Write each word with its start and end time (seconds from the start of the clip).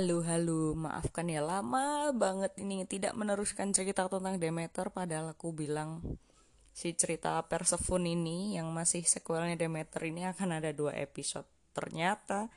Halo, 0.00 0.24
halo, 0.24 0.72
maafkan 0.72 1.28
ya 1.28 1.44
lama 1.44 2.08
banget 2.16 2.56
ini 2.56 2.88
tidak 2.88 3.12
meneruskan 3.20 3.68
cerita 3.76 4.08
tentang 4.08 4.40
Demeter 4.40 4.88
padahal 4.88 5.36
aku 5.36 5.52
bilang 5.52 6.00
si 6.72 6.96
cerita 6.96 7.36
Persephone 7.44 8.08
ini 8.08 8.56
yang 8.56 8.72
masih 8.72 9.04
sequelnya 9.04 9.60
Demeter 9.60 10.00
ini 10.08 10.24
akan 10.24 10.56
ada 10.56 10.72
dua 10.72 10.96
episode. 10.96 11.44
Ternyata 11.76 12.48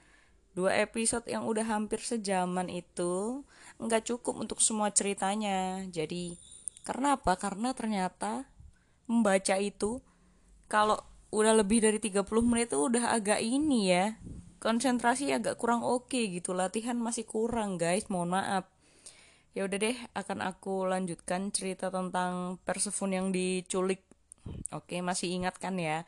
dua 0.56 0.72
episode 0.88 1.28
yang 1.28 1.44
udah 1.44 1.68
hampir 1.68 2.00
sejaman 2.00 2.72
itu 2.72 3.44
nggak 3.76 4.08
cukup 4.08 4.40
untuk 4.40 4.64
semua 4.64 4.96
ceritanya. 4.96 5.84
Jadi 5.92 6.40
karena 6.88 7.20
apa? 7.20 7.36
Karena 7.36 7.76
ternyata 7.76 8.48
membaca 9.04 9.60
itu 9.60 10.00
kalau 10.72 10.96
udah 11.36 11.60
lebih 11.60 11.84
dari 11.84 12.00
30 12.00 12.24
menit 12.40 12.72
itu 12.72 12.80
udah 12.80 13.12
agak 13.12 13.44
ini 13.44 13.92
ya 13.92 14.16
konsentrasi 14.64 15.36
agak 15.36 15.60
kurang 15.60 15.84
oke 15.84 16.08
okay 16.08 16.32
gitu. 16.32 16.56
Latihan 16.56 16.96
masih 16.96 17.28
kurang 17.28 17.76
guys. 17.76 18.08
Mohon 18.08 18.40
maaf. 18.40 18.64
Ya 19.52 19.68
udah 19.68 19.76
deh 19.76 19.98
akan 20.16 20.40
aku 20.40 20.88
lanjutkan 20.88 21.52
cerita 21.52 21.92
tentang 21.92 22.64
Persephone 22.64 23.14
yang 23.20 23.28
diculik. 23.36 24.08
Oke 24.72 25.04
masih 25.04 25.36
ingat 25.36 25.60
kan 25.60 25.76
ya? 25.76 26.08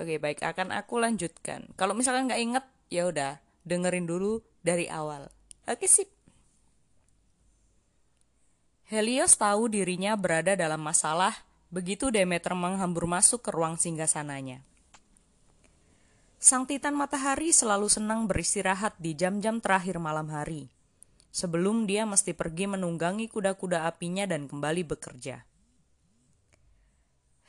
Oke 0.00 0.16
baik. 0.16 0.40
Akan 0.40 0.72
aku 0.72 0.96
lanjutkan. 0.96 1.68
Kalau 1.76 1.92
misalkan 1.92 2.32
nggak 2.32 2.40
inget 2.40 2.64
ya 2.88 3.04
udah 3.04 3.36
dengerin 3.68 4.08
dulu 4.08 4.40
dari 4.64 4.88
awal. 4.88 5.28
Oke 5.68 5.84
sip. 5.84 6.08
Helios 8.88 9.38
tahu 9.38 9.70
dirinya 9.70 10.16
berada 10.16 10.56
dalam 10.56 10.80
masalah. 10.80 11.36
Begitu 11.70 12.10
Demeter 12.10 12.58
menghambur 12.58 13.06
masuk 13.06 13.46
ke 13.46 13.54
ruang 13.54 13.78
singgasananya. 13.78 14.66
Sang 16.40 16.64
Titan 16.64 16.96
Matahari 16.96 17.52
selalu 17.52 17.92
senang 17.92 18.24
beristirahat 18.24 18.96
di 18.96 19.12
jam-jam 19.12 19.60
terakhir 19.60 20.00
malam 20.00 20.32
hari. 20.32 20.72
Sebelum 21.28 21.84
dia 21.84 22.08
mesti 22.08 22.32
pergi 22.32 22.64
menunggangi 22.64 23.28
kuda-kuda 23.28 23.84
apinya 23.84 24.24
dan 24.24 24.48
kembali 24.48 24.88
bekerja. 24.88 25.44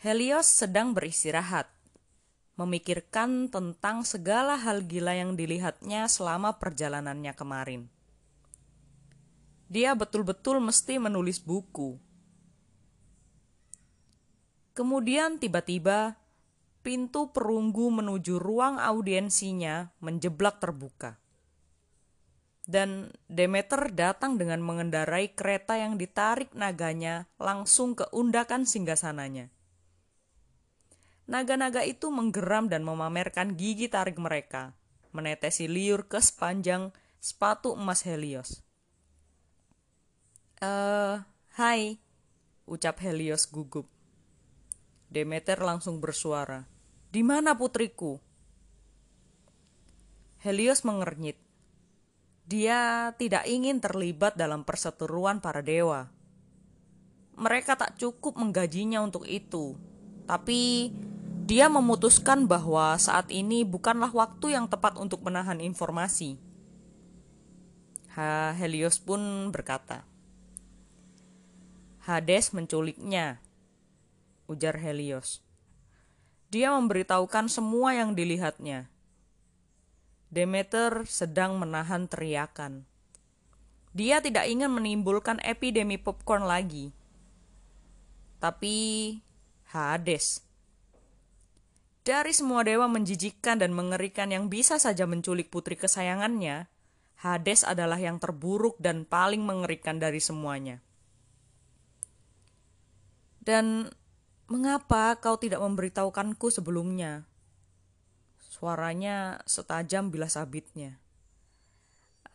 Helios 0.03 0.43
sedang 0.43 0.91
beristirahat, 0.91 1.71
memikirkan 2.59 3.47
tentang 3.47 4.03
segala 4.03 4.59
hal 4.59 4.83
gila 4.83 5.15
yang 5.15 5.39
dilihatnya 5.39 6.11
selama 6.11 6.59
perjalanannya 6.59 7.31
kemarin. 7.31 7.87
Dia 9.71 9.95
betul-betul 9.95 10.59
mesti 10.59 10.99
menulis 10.99 11.39
buku. 11.39 11.95
Kemudian 14.75 15.39
tiba-tiba 15.39 16.19
pintu 16.81 17.29
perunggu 17.29 17.93
menuju 17.93 18.41
ruang 18.41 18.81
audiensinya 18.81 19.93
menjeblak 20.01 20.57
terbuka. 20.57 21.21
Dan 22.65 23.09
Demeter 23.25 23.89
datang 23.93 24.37
dengan 24.37 24.61
mengendarai 24.61 25.33
kereta 25.33 25.77
yang 25.77 25.97
ditarik 25.97 26.53
naganya 26.53 27.25
langsung 27.41 27.97
ke 27.97 28.05
undakan 28.13 28.69
singgasananya. 28.69 29.49
Naga-naga 31.29 31.85
itu 31.85 32.11
menggeram 32.11 32.67
dan 32.67 32.83
memamerkan 32.83 33.55
gigi 33.55 33.87
tarik 33.87 34.19
mereka, 34.19 34.75
menetesi 35.15 35.69
liur 35.69 36.09
ke 36.09 36.19
sepanjang 36.19 36.91
sepatu 37.21 37.77
emas 37.77 38.03
Helios. 38.03 38.65
Eh, 40.61 40.67
uh, 40.67 41.15
hai, 41.55 41.97
ucap 42.67 42.99
Helios 43.01 43.49
gugup. 43.49 44.00
Demeter 45.11 45.59
langsung 45.59 45.99
bersuara. 45.99 46.63
Di 47.11 47.19
mana 47.19 47.51
putriku? 47.59 48.15
Helios 50.39 50.87
mengernyit. 50.87 51.35
Dia 52.47 53.11
tidak 53.19 53.43
ingin 53.43 53.83
terlibat 53.83 54.39
dalam 54.39 54.63
perseteruan 54.63 55.43
para 55.43 55.59
dewa. 55.59 56.07
Mereka 57.35 57.75
tak 57.75 57.99
cukup 57.99 58.39
menggajinya 58.39 59.03
untuk 59.03 59.27
itu. 59.27 59.75
Tapi 60.23 60.95
dia 61.43 61.67
memutuskan 61.67 62.47
bahwa 62.47 62.95
saat 62.95 63.27
ini 63.35 63.67
bukanlah 63.67 64.15
waktu 64.15 64.55
yang 64.55 64.71
tepat 64.71 64.95
untuk 64.95 65.27
menahan 65.27 65.59
informasi. 65.59 66.39
Ha, 68.15 68.55
Helios 68.55 68.95
pun 69.03 69.51
berkata, 69.51 70.07
Hades 72.07 72.55
menculiknya, 72.55 73.43
ujar 74.51 74.75
Helios. 74.75 75.39
Dia 76.51 76.75
memberitahukan 76.75 77.47
semua 77.47 77.95
yang 77.95 78.11
dilihatnya. 78.11 78.91
Demeter 80.27 81.07
sedang 81.07 81.55
menahan 81.55 82.11
teriakan. 82.11 82.83
Dia 83.95 84.19
tidak 84.19 84.47
ingin 84.51 84.71
menimbulkan 84.71 85.39
epidemi 85.43 85.95
popcorn 85.95 86.43
lagi. 86.43 86.91
Tapi 88.43 88.75
Hades. 89.71 90.43
Dari 92.03 92.33
semua 92.35 92.67
dewa 92.67 92.91
menjijikkan 92.91 93.61
dan 93.61 93.71
mengerikan 93.71 94.27
yang 94.33 94.51
bisa 94.51 94.75
saja 94.75 95.07
menculik 95.07 95.47
putri 95.47 95.79
kesayangannya, 95.79 96.67
Hades 97.21 97.61
adalah 97.61 98.01
yang 98.01 98.17
terburuk 98.17 98.75
dan 98.81 99.05
paling 99.05 99.45
mengerikan 99.45 100.01
dari 100.01 100.17
semuanya. 100.17 100.81
Dan 103.37 103.87
Mengapa 104.51 105.15
kau 105.15 105.39
tidak 105.39 105.63
memberitahukanku 105.63 106.51
sebelumnya? 106.51 107.23
Suaranya 108.35 109.39
setajam 109.47 110.11
bila 110.11 110.27
sabitnya. 110.27 110.99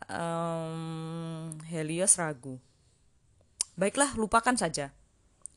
Um, 0.09 1.61
Helios 1.69 2.17
ragu. 2.17 2.57
Baiklah, 3.77 4.17
lupakan 4.17 4.57
saja. 4.57 4.89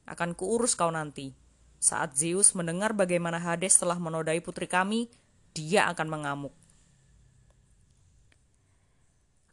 Akan 0.05 0.37
kuurus 0.37 0.77
kau 0.77 0.93
nanti. 0.93 1.33
Saat 1.81 2.21
Zeus 2.21 2.53
mendengar 2.53 2.93
bagaimana 2.93 3.41
Hades 3.41 3.81
telah 3.81 3.97
menodai 3.97 4.45
putri 4.45 4.69
kami, 4.69 5.09
dia 5.57 5.89
akan 5.89 6.13
mengamuk. 6.13 6.53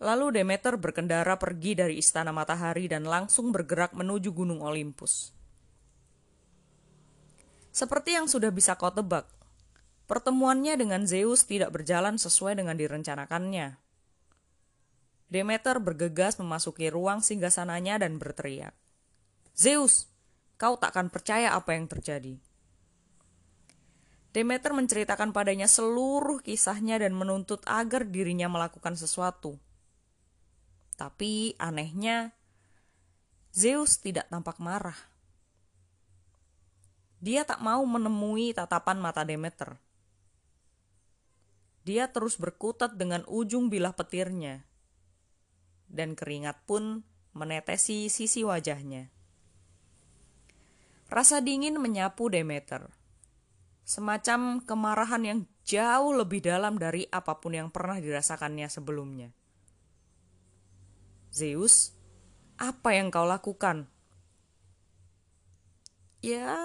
Lalu 0.03 0.44
Demeter 0.44 0.75
berkendara 0.75 1.40
pergi 1.40 1.72
dari 1.72 2.03
istana 2.03 2.35
matahari 2.35 2.91
dan 2.91 3.07
langsung 3.07 3.56
bergerak 3.56 3.96
menuju 3.96 4.35
gunung 4.35 4.59
Olympus. 4.59 5.36
Seperti 7.77 8.17
yang 8.17 8.25
sudah 8.25 8.49
bisa 8.49 8.73
kau 8.73 8.89
tebak, 8.89 9.29
pertemuannya 10.09 10.81
dengan 10.81 11.05
Zeus 11.05 11.45
tidak 11.45 11.77
berjalan 11.77 12.17
sesuai 12.17 12.57
dengan 12.57 12.73
direncanakannya. 12.73 13.77
Demeter 15.29 15.77
bergegas 15.77 16.41
memasuki 16.41 16.89
ruang 16.89 17.21
singgasananya 17.21 18.01
dan 18.01 18.17
berteriak, 18.17 18.73
Zeus, 19.53 20.09
kau 20.57 20.73
takkan 20.81 21.13
percaya 21.13 21.53
apa 21.53 21.77
yang 21.77 21.85
terjadi. 21.85 22.41
Demeter 24.33 24.73
menceritakan 24.73 25.29
padanya 25.29 25.69
seluruh 25.69 26.41
kisahnya 26.41 26.97
dan 26.97 27.13
menuntut 27.13 27.61
agar 27.69 28.09
dirinya 28.09 28.49
melakukan 28.49 28.97
sesuatu. 28.97 29.53
Tapi 30.97 31.53
anehnya, 31.61 32.33
Zeus 33.53 34.01
tidak 34.01 34.25
tampak 34.33 34.57
marah. 34.57 35.16
Dia 37.27 37.43
tak 37.43 37.59
mau 37.59 37.83
menemui 37.83 38.55
tatapan 38.55 39.03
mata 39.03 39.27
Demeter. 39.27 39.75
Dia 41.83 42.07
terus 42.07 42.39
berkutat 42.39 42.95
dengan 42.95 43.27
ujung 43.27 43.67
bilah 43.67 43.91
petirnya. 43.91 44.63
Dan 45.91 46.16
keringat 46.16 46.63
pun 46.63 47.03
menetesi 47.35 48.07
sisi 48.07 48.47
wajahnya. 48.47 49.11
Rasa 51.11 51.43
dingin 51.43 51.75
menyapu 51.83 52.31
Demeter. 52.31 52.87
Semacam 53.83 54.63
kemarahan 54.63 55.23
yang 55.28 55.40
jauh 55.67 56.16
lebih 56.16 56.40
dalam 56.40 56.79
dari 56.79 57.11
apa 57.11 57.43
pun 57.43 57.59
yang 57.59 57.67
pernah 57.67 57.99
dirasakannya 57.99 58.72
sebelumnya. 58.72 59.35
Zeus, 61.35 61.91
apa 62.55 62.96
yang 62.96 63.11
kau 63.11 63.28
lakukan? 63.28 63.91
Ya, 66.23 66.55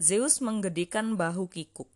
Zeus 0.00 0.40
menggedikan 0.40 1.20
bahu 1.20 1.52
kikuk. 1.52 1.92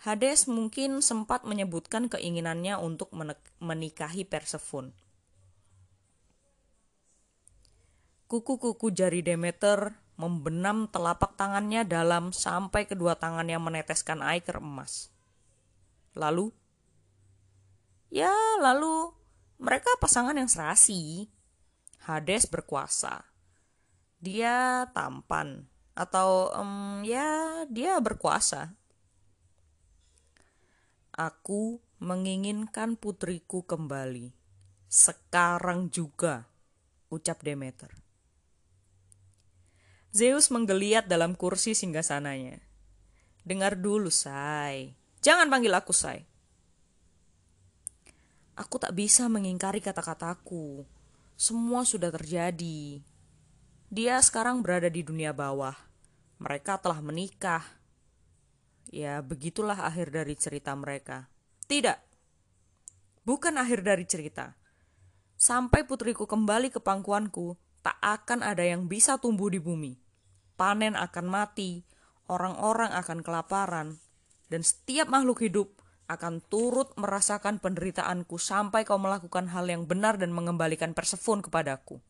Hades 0.00 0.48
mungkin 0.48 1.04
sempat 1.04 1.44
menyebutkan 1.44 2.08
keinginannya 2.08 2.80
untuk 2.80 3.12
menikahi 3.60 4.24
Persephone. 4.24 4.96
Kuku-kuku 8.24 8.88
jari 8.88 9.20
Demeter 9.20 10.00
membenam 10.16 10.88
telapak 10.88 11.36
tangannya 11.36 11.84
dalam 11.84 12.32
sampai 12.32 12.88
kedua 12.88 13.20
tangannya 13.20 13.60
meneteskan 13.60 14.24
air 14.24 14.56
emas. 14.56 15.12
Lalu, 16.16 16.56
ya 18.08 18.32
lalu 18.64 19.12
mereka 19.60 19.92
pasangan 20.00 20.40
yang 20.40 20.48
serasi. 20.48 21.28
Hades 22.08 22.48
berkuasa 22.48 23.35
dia 24.20 24.88
tampan 24.92 25.68
atau 25.96 26.52
um, 26.52 27.00
ya 27.02 27.64
dia 27.72 27.96
berkuasa. 28.00 28.76
Aku 31.16 31.80
menginginkan 31.96 33.00
putriku 33.00 33.64
kembali. 33.64 34.36
Sekarang 34.86 35.88
juga, 35.88 36.44
ucap 37.08 37.40
Demeter. 37.40 37.88
Zeus 40.12 40.52
menggeliat 40.52 41.08
dalam 41.08 41.32
kursi 41.32 41.72
singgasananya. 41.72 42.60
Dengar 43.44 43.80
dulu, 43.80 44.12
Say. 44.12 44.92
Jangan 45.24 45.48
panggil 45.48 45.72
aku, 45.72 45.92
Say. 45.96 46.28
Aku 48.56 48.80
tak 48.80 48.96
bisa 48.96 49.28
mengingkari 49.28 49.84
kata-kataku. 49.84 50.84
Semua 51.36 51.84
sudah 51.84 52.08
terjadi. 52.08 53.04
Dia 53.86 54.18
sekarang 54.18 54.66
berada 54.66 54.90
di 54.90 55.06
dunia 55.06 55.30
bawah. 55.30 55.78
Mereka 56.42 56.82
telah 56.82 56.98
menikah. 56.98 57.62
Ya, 58.90 59.22
begitulah 59.22 59.78
akhir 59.78 60.10
dari 60.10 60.34
cerita 60.34 60.74
mereka. 60.74 61.30
Tidak. 61.70 61.94
Bukan 63.22 63.54
akhir 63.54 63.86
dari 63.86 64.02
cerita. 64.02 64.58
Sampai 65.38 65.86
putriku 65.86 66.26
kembali 66.26 66.74
ke 66.74 66.82
pangkuanku, 66.82 67.54
tak 67.86 67.94
akan 68.02 68.42
ada 68.42 68.66
yang 68.66 68.90
bisa 68.90 69.22
tumbuh 69.22 69.54
di 69.54 69.62
bumi. 69.62 69.94
Panen 70.58 70.98
akan 70.98 71.26
mati, 71.30 71.86
orang-orang 72.26 72.90
akan 72.90 73.22
kelaparan, 73.22 74.02
dan 74.50 74.66
setiap 74.66 75.06
makhluk 75.06 75.46
hidup 75.46 75.78
akan 76.10 76.42
turut 76.50 76.90
merasakan 76.98 77.62
penderitaanku 77.62 78.34
sampai 78.34 78.82
kau 78.82 78.98
melakukan 78.98 79.46
hal 79.46 79.70
yang 79.70 79.86
benar 79.86 80.18
dan 80.18 80.34
mengembalikan 80.34 80.90
Persephone 80.90 81.38
kepadaku. 81.38 82.02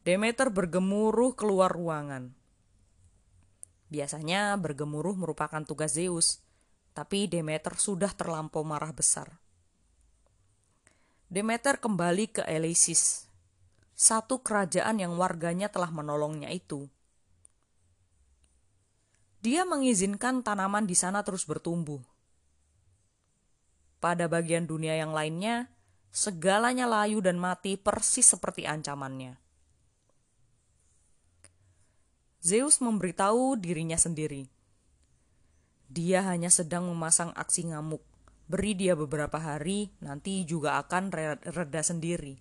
Demeter 0.00 0.48
bergemuruh 0.48 1.36
keluar 1.36 1.68
ruangan. 1.68 2.32
Biasanya 3.92 4.56
bergemuruh 4.56 5.12
merupakan 5.12 5.60
tugas 5.60 5.92
Zeus, 5.92 6.40
tapi 6.96 7.28
Demeter 7.28 7.76
sudah 7.76 8.08
terlampau 8.16 8.64
marah 8.64 8.96
besar. 8.96 9.36
Demeter 11.28 11.76
kembali 11.76 12.32
ke 12.32 12.42
Eleusis, 12.48 13.28
satu 13.92 14.40
kerajaan 14.40 15.04
yang 15.04 15.20
warganya 15.20 15.68
telah 15.68 15.92
menolongnya 15.92 16.48
itu. 16.48 16.88
Dia 19.44 19.68
mengizinkan 19.68 20.40
tanaman 20.40 20.88
di 20.88 20.96
sana 20.96 21.20
terus 21.20 21.44
bertumbuh. 21.44 22.00
Pada 24.00 24.32
bagian 24.32 24.64
dunia 24.64 24.96
yang 24.96 25.12
lainnya, 25.12 25.68
segalanya 26.08 26.88
layu 26.88 27.20
dan 27.20 27.36
mati 27.36 27.76
persis 27.76 28.24
seperti 28.24 28.64
ancamannya. 28.64 29.49
Zeus 32.40 32.80
memberitahu 32.80 33.60
dirinya 33.60 34.00
sendiri. 34.00 34.48
Dia 35.92 36.24
hanya 36.24 36.48
sedang 36.48 36.88
memasang 36.88 37.36
aksi 37.36 37.68
ngamuk 37.68 38.00
Beri 38.50 38.74
dia 38.74 38.98
beberapa 38.98 39.38
hari, 39.38 39.94
nanti 40.02 40.42
juga 40.42 40.74
akan 40.82 41.14
reda 41.54 41.82
sendiri. 41.86 42.34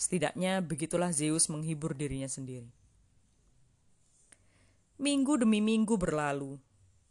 Setidaknya 0.00 0.64
begitulah 0.64 1.12
Zeus 1.12 1.52
menghibur 1.52 1.92
dirinya 1.92 2.24
sendiri. 2.24 2.72
Minggu 4.96 5.44
demi 5.44 5.60
minggu 5.60 6.00
berlalu, 6.00 6.56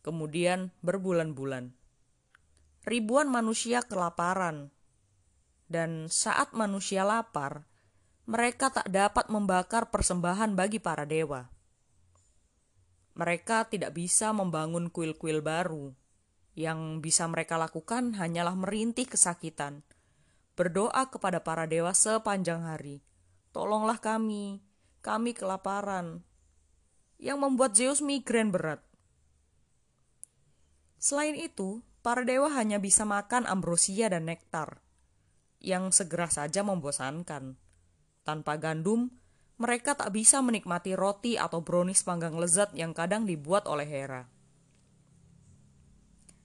kemudian 0.02 0.74
berbulan-bulan. 0.82 1.70
Ribuan 2.90 3.30
manusia 3.30 3.86
kelaparan, 3.86 4.74
dan 5.70 6.10
saat 6.10 6.50
manusia 6.58 7.06
lapar, 7.06 7.70
mereka 8.26 8.74
tak 8.74 8.90
dapat 8.90 9.30
membakar 9.30 9.94
persembahan 9.94 10.58
bagi 10.58 10.82
para 10.82 11.06
dewa. 11.06 11.46
Mereka 13.14 13.70
tidak 13.70 13.94
bisa 13.94 14.34
membangun 14.34 14.90
kuil-kuil 14.90 15.46
baru 15.46 15.94
yang 16.54 17.02
bisa 17.02 17.26
mereka 17.26 17.58
lakukan 17.58 18.14
hanyalah 18.18 18.54
merintih 18.54 19.10
kesakitan, 19.10 19.82
berdoa 20.54 21.10
kepada 21.10 21.42
para 21.42 21.66
dewa 21.66 21.94
sepanjang 21.94 22.62
hari. 22.62 23.02
Tolonglah 23.54 23.98
kami, 24.02 24.62
kami 25.02 25.34
kelaparan. 25.34 26.26
Yang 27.18 27.38
membuat 27.38 27.72
Zeus 27.78 28.02
migrain 28.02 28.50
berat. 28.50 28.82
Selain 30.98 31.38
itu, 31.38 31.86
para 32.02 32.26
dewa 32.26 32.50
hanya 32.54 32.78
bisa 32.82 33.06
makan 33.06 33.46
ambrosia 33.46 34.10
dan 34.10 34.26
nektar, 34.30 34.82
yang 35.62 35.94
segera 35.94 36.30
saja 36.30 36.62
membosankan. 36.66 37.56
Tanpa 38.24 38.56
gandum, 38.60 39.12
mereka 39.64 39.96
tak 39.96 40.12
bisa 40.12 40.44
menikmati 40.44 40.92
roti 40.92 41.40
atau 41.40 41.64
brownies 41.64 42.04
panggang 42.04 42.36
lezat 42.36 42.76
yang 42.76 42.92
kadang 42.92 43.24
dibuat 43.24 43.64
oleh 43.64 43.88
Hera. 43.88 44.28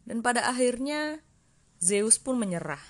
Dan 0.06 0.22
pada 0.22 0.46
akhirnya 0.46 1.18
Zeus 1.82 2.22
pun 2.22 2.38
menyerah. 2.38 2.80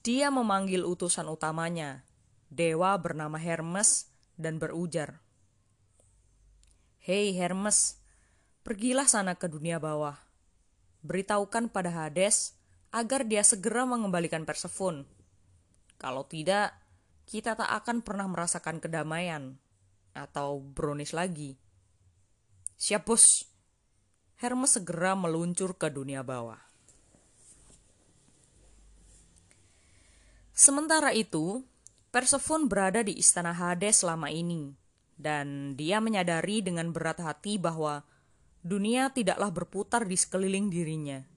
Dia 0.00 0.32
memanggil 0.32 0.88
utusan 0.88 1.28
utamanya, 1.28 2.08
dewa 2.48 2.96
bernama 2.96 3.36
Hermes, 3.36 4.08
dan 4.40 4.56
berujar, 4.56 5.24
Hei 7.04 7.36
Hermes, 7.36 8.00
pergilah 8.64 9.04
sana 9.04 9.36
ke 9.36 9.44
dunia 9.44 9.76
bawah. 9.76 10.16
Beritahukan 11.04 11.68
pada 11.68 11.92
Hades 11.92 12.56
agar 12.96 13.28
dia 13.28 13.44
segera 13.44 13.84
mengembalikan 13.84 14.48
Persephone. 14.48 15.04
Kalau 16.00 16.24
tidak, 16.24 16.72
kita 17.24 17.56
tak 17.56 17.70
akan 17.84 18.04
pernah 18.04 18.28
merasakan 18.28 18.78
kedamaian 18.78 19.56
atau 20.14 20.60
bronis 20.62 21.10
lagi. 21.16 21.56
Siap 22.78 23.02
bos, 23.08 23.48
Hermes 24.38 24.76
segera 24.76 25.16
meluncur 25.16 25.74
ke 25.78 25.88
dunia 25.88 26.20
bawah. 26.20 26.60
Sementara 30.54 31.10
itu, 31.10 31.66
Persephone 32.14 32.70
berada 32.70 33.02
di 33.02 33.18
istana 33.18 33.50
Hades 33.50 34.06
selama 34.06 34.30
ini, 34.30 34.70
dan 35.18 35.74
dia 35.74 35.98
menyadari 35.98 36.62
dengan 36.62 36.94
berat 36.94 37.18
hati 37.18 37.58
bahwa 37.58 38.06
dunia 38.62 39.10
tidaklah 39.10 39.50
berputar 39.50 40.06
di 40.06 40.14
sekeliling 40.14 40.70
dirinya. 40.70 41.33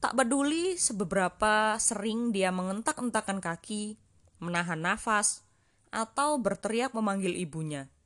Tak 0.00 0.16
peduli 0.16 0.80
sebeberapa 0.80 1.76
sering 1.76 2.32
dia 2.32 2.48
mengentak-entakan 2.48 3.44
kaki, 3.44 4.00
menahan 4.40 4.80
nafas, 4.80 5.44
atau 5.92 6.40
berteriak 6.40 6.96
memanggil 6.96 7.36
ibunya– 7.36 7.86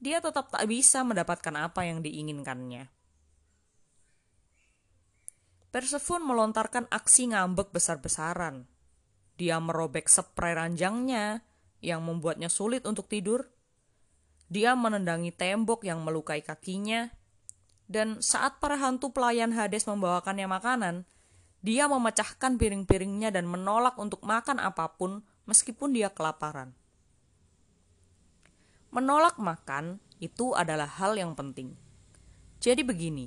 dia 0.00 0.24
tetap 0.24 0.48
tak 0.48 0.64
bisa 0.64 1.04
mendapatkan 1.04 1.52
apa 1.60 1.84
yang 1.84 2.00
diinginkannya. 2.00 2.88
Persephone 5.70 6.24
melontarkan 6.24 6.88
aksi 6.88 7.30
ngambek 7.30 7.70
besar-besaran. 7.70 8.64
Dia 9.36 9.60
merobek 9.60 10.08
spray 10.08 10.56
ranjangnya 10.56 11.44
yang 11.84 12.00
membuatnya 12.02 12.48
sulit 12.48 12.88
untuk 12.88 13.12
tidur. 13.12 13.52
Dia 14.50 14.74
menendangi 14.74 15.30
tembok 15.36 15.84
yang 15.84 16.00
melukai 16.02 16.42
kakinya. 16.42 17.12
Dan 17.90 18.22
saat 18.22 18.62
para 18.62 18.78
hantu 18.78 19.10
pelayan 19.10 19.50
Hades 19.50 19.82
membawakannya 19.90 20.46
makanan, 20.46 20.96
dia 21.58 21.90
memecahkan 21.90 22.54
piring-piringnya 22.54 23.34
dan 23.34 23.50
menolak 23.50 23.98
untuk 23.98 24.22
makan 24.22 24.62
apa 24.62 24.94
pun 24.94 25.26
meskipun 25.50 25.90
dia 25.90 26.06
kelaparan. 26.08 26.70
Menolak 28.94 29.42
makan 29.42 29.98
itu 30.22 30.54
adalah 30.54 30.86
hal 30.86 31.18
yang 31.18 31.34
penting. 31.34 31.74
Jadi 32.62 32.86
begini, 32.86 33.26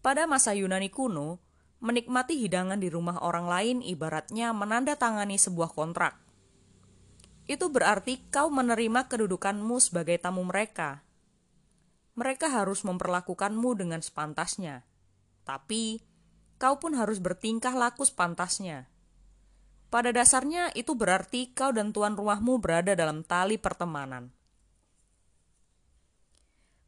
pada 0.00 0.28
masa 0.28 0.56
Yunani 0.56 0.88
kuno, 0.92 1.40
menikmati 1.84 2.40
hidangan 2.40 2.80
di 2.80 2.88
rumah 2.88 3.20
orang 3.20 3.44
lain 3.44 3.76
ibaratnya 3.84 4.56
menandatangani 4.56 5.36
sebuah 5.36 5.72
kontrak. 5.76 6.16
Itu 7.44 7.68
berarti 7.68 8.24
kau 8.32 8.48
menerima 8.48 9.04
kedudukanmu 9.04 9.76
sebagai 9.76 10.16
tamu 10.16 10.40
mereka. 10.48 11.03
Mereka 12.14 12.46
harus 12.46 12.86
memperlakukanmu 12.86 13.74
dengan 13.74 13.98
sepantasnya, 13.98 14.86
tapi 15.42 15.98
kau 16.62 16.78
pun 16.78 16.94
harus 16.94 17.18
bertingkah 17.18 17.74
laku 17.74 18.06
sepantasnya. 18.06 18.86
Pada 19.90 20.10
dasarnya 20.10 20.74
itu 20.74 20.94
berarti 20.94 21.54
kau 21.54 21.70
dan 21.70 21.94
tuan 21.94 22.18
rumahmu 22.18 22.58
berada 22.58 22.94
dalam 22.94 23.22
tali 23.22 23.58
pertemanan. 23.58 24.30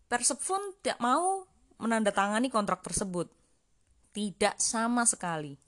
Persephone 0.07 0.75
tidak 0.79 1.03
mau 1.03 1.43
menandatangani 1.83 2.47
kontrak 2.47 2.83
tersebut. 2.83 3.27
Tidak 4.15 4.59
sama 4.63 5.03
sekali. 5.03 5.59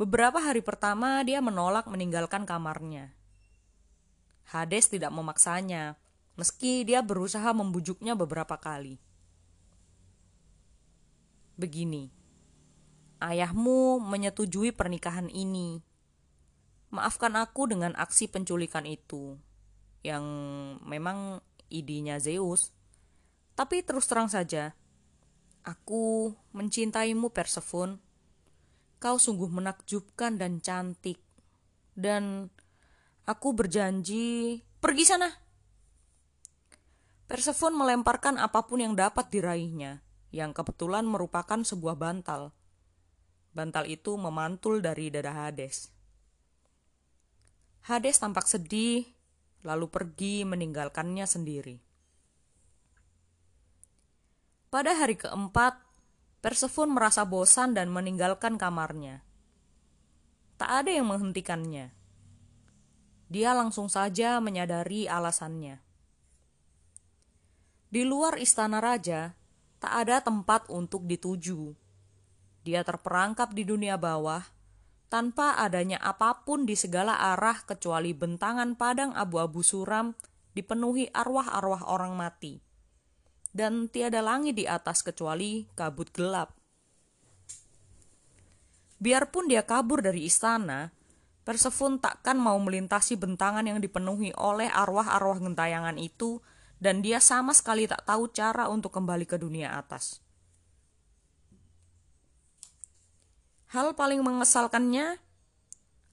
Beberapa 0.00 0.40
hari 0.40 0.64
pertama 0.64 1.20
dia 1.24 1.44
menolak 1.44 1.84
meninggalkan 1.88 2.48
kamarnya. 2.48 3.12
Hades 4.48 4.88
tidak 4.88 5.12
memaksanya, 5.12 6.00
meski 6.40 6.88
dia 6.88 7.04
berusaha 7.04 7.52
membujuknya 7.52 8.16
beberapa 8.16 8.56
kali. 8.56 8.96
Begini, 11.60 12.08
ayahmu 13.20 14.00
menyetujui 14.00 14.72
pernikahan 14.72 15.28
ini. 15.28 15.84
Maafkan 16.88 17.36
aku 17.36 17.68
dengan 17.68 17.92
aksi 17.92 18.32
penculikan 18.32 18.88
itu, 18.88 19.36
yang 20.00 20.24
memang 20.88 21.44
idenya 21.68 22.16
Zeus. 22.16 22.72
Tapi 23.52 23.84
terus 23.84 24.08
terang 24.08 24.32
saja, 24.32 24.72
aku 25.60 26.32
mencintaimu 26.56 27.28
Persephone. 27.28 28.00
Kau 28.96 29.20
sungguh 29.20 29.52
menakjubkan 29.52 30.40
dan 30.40 30.64
cantik. 30.64 31.20
Dan 31.92 32.48
aku 33.28 33.52
berjanji, 33.52 34.64
pergi 34.80 35.04
sana. 35.04 35.28
Persephone 37.30 37.78
melemparkan 37.78 38.42
apa 38.42 38.66
pun 38.66 38.82
yang 38.82 38.98
dapat 38.98 39.30
diraihnya, 39.30 40.02
yang 40.34 40.50
kebetulan 40.50 41.06
merupakan 41.06 41.62
sebuah 41.62 41.94
bantal. 41.94 42.50
Bantal 43.54 43.86
itu 43.86 44.18
memantul 44.18 44.82
dari 44.82 45.14
dada 45.14 45.30
Hades. 45.30 45.94
Hades 47.86 48.18
tampak 48.18 48.50
sedih, 48.50 49.06
lalu 49.62 49.86
pergi 49.86 50.42
meninggalkannya 50.42 51.22
sendiri. 51.22 51.78
Pada 54.66 54.98
hari 54.98 55.14
keempat, 55.14 55.78
Persephone 56.42 56.98
merasa 56.98 57.22
bosan 57.22 57.78
dan 57.78 57.94
meninggalkan 57.94 58.58
kamarnya. 58.58 59.22
Tak 60.58 60.82
ada 60.82 60.90
yang 60.90 61.06
menghentikannya. 61.06 61.94
Dia 63.30 63.54
langsung 63.54 63.86
saja 63.86 64.42
menyadari 64.42 65.06
alasannya. 65.06 65.89
Di 67.90 68.06
luar 68.06 68.38
istana 68.38 68.78
raja, 68.78 69.34
tak 69.82 70.06
ada 70.06 70.22
tempat 70.22 70.70
untuk 70.70 71.10
dituju. 71.10 71.74
Dia 72.62 72.86
terperangkap 72.86 73.50
di 73.50 73.66
dunia 73.66 73.98
bawah 73.98 74.46
tanpa 75.10 75.58
adanya 75.58 75.98
apa 75.98 76.46
pun 76.46 76.62
di 76.62 76.78
segala 76.78 77.18
arah 77.18 77.66
kecuali 77.66 78.14
bentangan 78.14 78.78
padang 78.78 79.10
abu-abu 79.18 79.58
suram 79.66 80.14
dipenuhi 80.54 81.10
arwah-arwah 81.10 81.90
orang 81.90 82.14
mati 82.14 82.62
dan 83.50 83.90
tiada 83.90 84.22
langit 84.22 84.54
di 84.54 84.70
atas 84.70 85.02
kecuali 85.02 85.66
kabut 85.74 86.14
gelap. 86.14 86.54
Biarpun 89.02 89.50
dia 89.50 89.66
kabur 89.66 89.98
dari 89.98 90.30
istana, 90.30 90.94
Persephone 91.40 91.98
takkan 91.98 92.38
mau 92.38 92.54
melintasi 92.60 93.16
bentangan 93.18 93.64
yang 93.64 93.80
dipenuhi 93.82 94.30
oleh 94.38 94.70
arwah-arwah 94.70 95.40
gentayangan 95.40 95.96
itu 95.98 96.38
dan 96.80 97.04
dia 97.04 97.20
sama 97.20 97.52
sekali 97.52 97.84
tak 97.84 98.08
tahu 98.08 98.32
cara 98.32 98.72
untuk 98.72 98.90
kembali 98.96 99.28
ke 99.28 99.36
dunia 99.36 99.76
atas. 99.76 100.24
Hal 103.70 103.94
paling 103.94 104.24
mengesalkannya, 104.24 105.22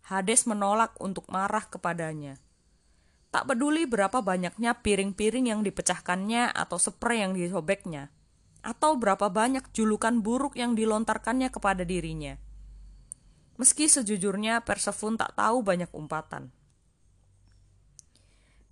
Hades 0.05 0.45
menolak 0.45 0.93
untuk 1.01 1.25
marah 1.33 1.65
kepadanya. 1.65 2.38
Tak 3.33 3.50
peduli 3.50 3.89
berapa 3.89 4.24
banyaknya 4.24 4.77
piring-piring 4.77 5.51
yang 5.51 5.65
dipecahkannya 5.65 6.53
atau 6.53 6.77
spray 6.77 7.25
yang 7.25 7.33
disobeknya, 7.33 8.13
atau 8.62 8.95
berapa 8.95 9.27
banyak 9.27 9.74
julukan 9.74 10.21
buruk 10.21 10.55
yang 10.55 10.77
dilontarkannya 10.77 11.50
kepada 11.51 11.81
dirinya. 11.83 12.39
Meski 13.57 13.89
sejujurnya 13.89 14.62
Persephone 14.62 15.17
tak 15.17 15.33
tahu 15.33 15.65
banyak 15.65 15.89
umpatan. 15.91 16.53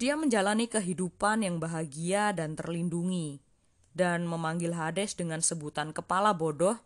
Dia 0.06 0.14
menjalani 0.14 0.70
kehidupan 0.70 1.42
yang 1.42 1.58
bahagia 1.58 2.30
dan 2.30 2.54
terlindungi, 2.54 3.42
dan 3.90 4.30
memanggil 4.30 4.70
Hades 4.70 5.18
dengan 5.18 5.42
sebutan 5.42 5.98
kepala 5.98 6.30
bodoh 6.30 6.78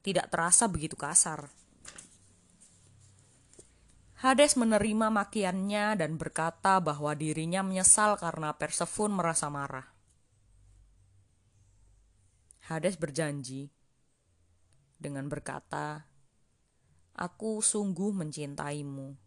tidak 0.00 0.32
terasa 0.32 0.64
begitu 0.64 0.96
kasar. 0.96 1.52
Hades 4.24 4.56
menerima 4.56 5.12
makiannya 5.12 6.00
dan 6.00 6.16
berkata 6.16 6.80
bahwa 6.80 7.12
dirinya 7.12 7.60
menyesal 7.60 8.16
karena 8.16 8.56
Persephone 8.56 9.12
merasa 9.12 9.52
marah. 9.52 9.92
Hades 12.72 12.96
berjanji 12.96 13.68
dengan 14.96 15.28
berkata, 15.28 16.08
"Aku 17.20 17.60
sungguh 17.60 18.16
mencintaimu. 18.16 19.25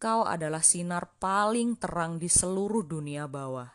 Kau 0.00 0.24
adalah 0.24 0.64
sinar 0.64 1.20
paling 1.20 1.76
terang 1.76 2.16
di 2.16 2.32
seluruh 2.32 2.82
dunia 2.88 3.28
bawah. 3.28 3.68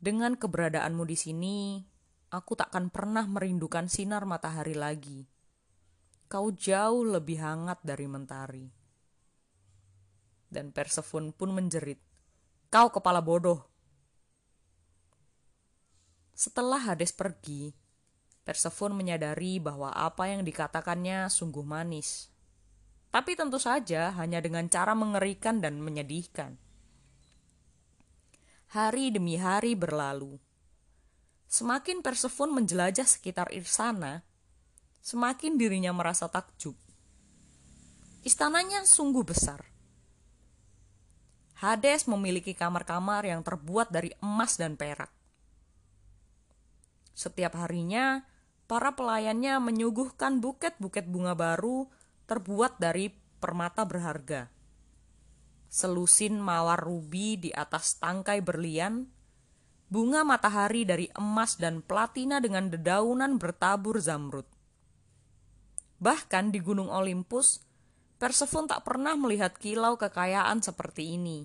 Dengan 0.00 0.40
keberadaanmu 0.40 1.04
di 1.04 1.16
sini, 1.20 1.56
aku 2.32 2.56
takkan 2.56 2.88
pernah 2.88 3.28
merindukan 3.28 3.92
sinar 3.92 4.24
matahari 4.24 4.72
lagi." 4.72 5.36
kau 6.26 6.50
jauh 6.50 7.06
lebih 7.06 7.38
hangat 7.38 7.78
dari 7.86 8.06
mentari. 8.10 8.66
Dan 10.46 10.74
Persephone 10.74 11.30
pun 11.34 11.54
menjerit, 11.54 11.98
kau 12.70 12.90
kepala 12.90 13.22
bodoh. 13.22 13.62
Setelah 16.36 16.92
Hades 16.92 17.14
pergi, 17.14 17.72
Persephone 18.46 18.94
menyadari 18.94 19.58
bahwa 19.58 19.90
apa 19.90 20.30
yang 20.30 20.46
dikatakannya 20.46 21.26
sungguh 21.26 21.66
manis. 21.66 22.30
Tapi 23.16 23.32
tentu 23.32 23.56
saja 23.56 24.12
hanya 24.20 24.44
dengan 24.44 24.68
cara 24.68 24.92
mengerikan 24.92 25.56
dan 25.56 25.80
menyedihkan. 25.80 26.52
Hari 28.76 29.08
demi 29.08 29.40
hari 29.40 29.72
berlalu. 29.72 30.36
Semakin 31.48 32.04
Persephone 32.04 32.52
menjelajah 32.52 33.08
sekitar 33.08 33.48
Irsana, 33.56 34.20
semakin 35.00 35.56
dirinya 35.56 35.96
merasa 35.96 36.28
takjub. 36.28 36.76
Istananya 38.20 38.84
sungguh 38.84 39.24
besar. 39.24 39.64
Hades 41.64 42.04
memiliki 42.12 42.52
kamar-kamar 42.52 43.24
yang 43.24 43.40
terbuat 43.40 43.88
dari 43.88 44.12
emas 44.20 44.60
dan 44.60 44.76
perak. 44.76 45.08
Setiap 47.16 47.56
harinya, 47.64 48.28
para 48.68 48.92
pelayannya 48.92 49.56
menyuguhkan 49.56 50.36
buket-buket 50.44 51.08
bunga 51.08 51.32
baru 51.32 51.88
terbuat 52.26 52.78
dari 52.82 53.10
permata 53.38 53.86
berharga. 53.86 54.50
Selusin 55.66 56.38
mawar 56.38 56.78
rubi 56.78 57.38
di 57.38 57.50
atas 57.54 57.98
tangkai 57.98 58.42
berlian, 58.42 59.06
bunga 59.86 60.26
matahari 60.26 60.82
dari 60.86 61.06
emas 61.14 61.58
dan 61.58 61.82
platina 61.82 62.42
dengan 62.42 62.70
dedaunan 62.70 63.38
bertabur 63.38 63.98
zamrud. 64.02 64.46
Bahkan 65.96 66.52
di 66.52 66.60
Gunung 66.60 66.92
Olympus, 66.92 67.66
Persephone 68.16 68.64
tak 68.64 68.88
pernah 68.88 69.12
melihat 69.12 69.60
kilau 69.60 70.00
kekayaan 70.00 70.64
seperti 70.64 71.20
ini. 71.20 71.44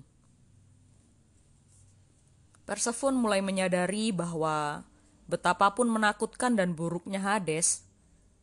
Persephone 2.64 3.20
mulai 3.20 3.44
menyadari 3.44 4.08
bahwa 4.08 4.80
betapapun 5.28 5.92
menakutkan 5.92 6.56
dan 6.56 6.72
buruknya 6.72 7.20
Hades, 7.20 7.84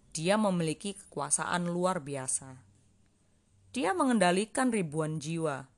dia 0.09 0.35
memiliki 0.35 0.97
kekuasaan 0.97 1.69
luar 1.69 2.01
biasa. 2.01 2.57
Dia 3.69 3.93
mengendalikan 3.93 4.73
ribuan 4.73 5.21
jiwa. 5.21 5.69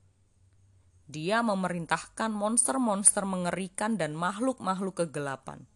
Dia 1.04 1.44
memerintahkan 1.44 2.32
monster-monster 2.32 3.28
mengerikan 3.28 4.00
dan 4.00 4.16
makhluk-makhluk 4.16 5.04
kegelapan. 5.04 5.68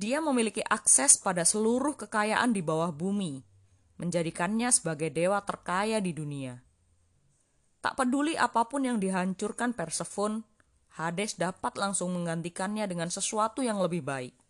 Dia 0.00 0.24
memiliki 0.24 0.64
akses 0.64 1.20
pada 1.20 1.44
seluruh 1.44 1.94
kekayaan 1.94 2.56
di 2.56 2.64
bawah 2.64 2.90
bumi, 2.90 3.44
menjadikannya 4.00 4.72
sebagai 4.72 5.12
dewa 5.12 5.38
terkaya 5.44 6.00
di 6.00 6.10
dunia. 6.10 6.58
Tak 7.84 8.00
peduli 8.00 8.34
apa 8.34 8.64
pun 8.64 8.88
yang 8.88 8.96
dihancurkan 8.96 9.76
Persephone, 9.76 10.42
Hades 10.96 11.36
dapat 11.36 11.76
langsung 11.76 12.16
menggantikannya 12.16 12.88
dengan 12.88 13.12
sesuatu 13.12 13.60
yang 13.60 13.82
lebih 13.82 14.00
baik. 14.00 14.43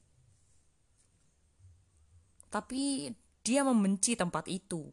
Tapi 2.55 3.11
dia 3.43 3.67
membenci 3.67 4.15
tempat 4.15 4.47
itu. 4.47 4.87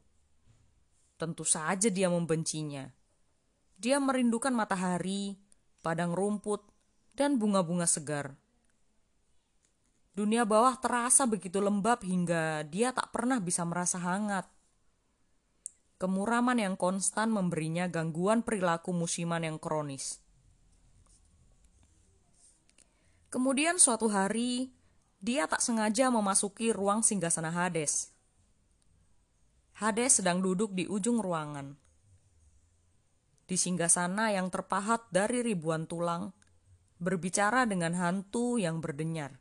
Tentu 1.13 1.45
saja 1.45 1.93
dia 1.93 2.09
membencinya. 2.09 2.89
Dia 3.77 4.01
merindukan 4.01 4.49
matahari, 4.49 5.37
padang 5.85 6.17
rumput, 6.17 6.65
dan 7.13 7.37
bunga-bunga 7.37 7.85
segar. 7.85 8.33
Dunia 10.17 10.41
bawah 10.41 10.73
terasa 10.81 11.29
begitu 11.29 11.61
lembab 11.61 12.01
hingga 12.01 12.65
dia 12.65 12.89
tak 12.97 13.13
pernah 13.13 13.37
bisa 13.37 13.61
merasa 13.61 14.01
hangat. 14.01 14.49
Kemuraman 16.01 16.57
yang 16.57 16.73
konstan 16.73 17.29
memberinya 17.29 17.85
gangguan 17.85 18.41
perilaku 18.41 18.89
musiman 18.89 19.45
yang 19.45 19.61
kronis. 19.61 20.17
Kemudian 23.29 23.77
suatu 23.77 24.09
hari, 24.09 24.73
dia 25.21 25.45
tak 25.45 25.61
sengaja 25.61 26.09
memasuki 26.09 26.73
ruang 26.73 27.05
singgasana 27.05 27.53
Hades. 27.53 28.09
Hades 29.77 30.17
sedang 30.17 30.41
duduk 30.41 30.73
di 30.73 30.89
ujung 30.89 31.21
ruangan. 31.21 31.77
Di 33.45 33.53
singgasana 33.53 34.33
yang 34.33 34.49
terpahat 34.49 35.05
dari 35.13 35.45
ribuan 35.45 35.85
tulang, 35.85 36.33
berbicara 36.97 37.69
dengan 37.69 37.93
hantu 37.93 38.57
yang 38.57 38.81
berdenyar. 38.81 39.37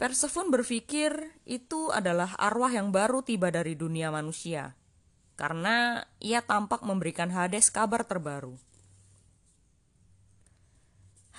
Persephone 0.00 0.48
berpikir 0.48 1.12
itu 1.44 1.92
adalah 1.92 2.32
arwah 2.40 2.72
yang 2.72 2.88
baru 2.88 3.20
tiba 3.20 3.52
dari 3.52 3.76
dunia 3.76 4.08
manusia, 4.08 4.72
karena 5.36 6.08
ia 6.24 6.40
tampak 6.40 6.80
memberikan 6.88 7.28
Hades 7.28 7.68
kabar 7.68 8.08
terbaru. 8.08 8.56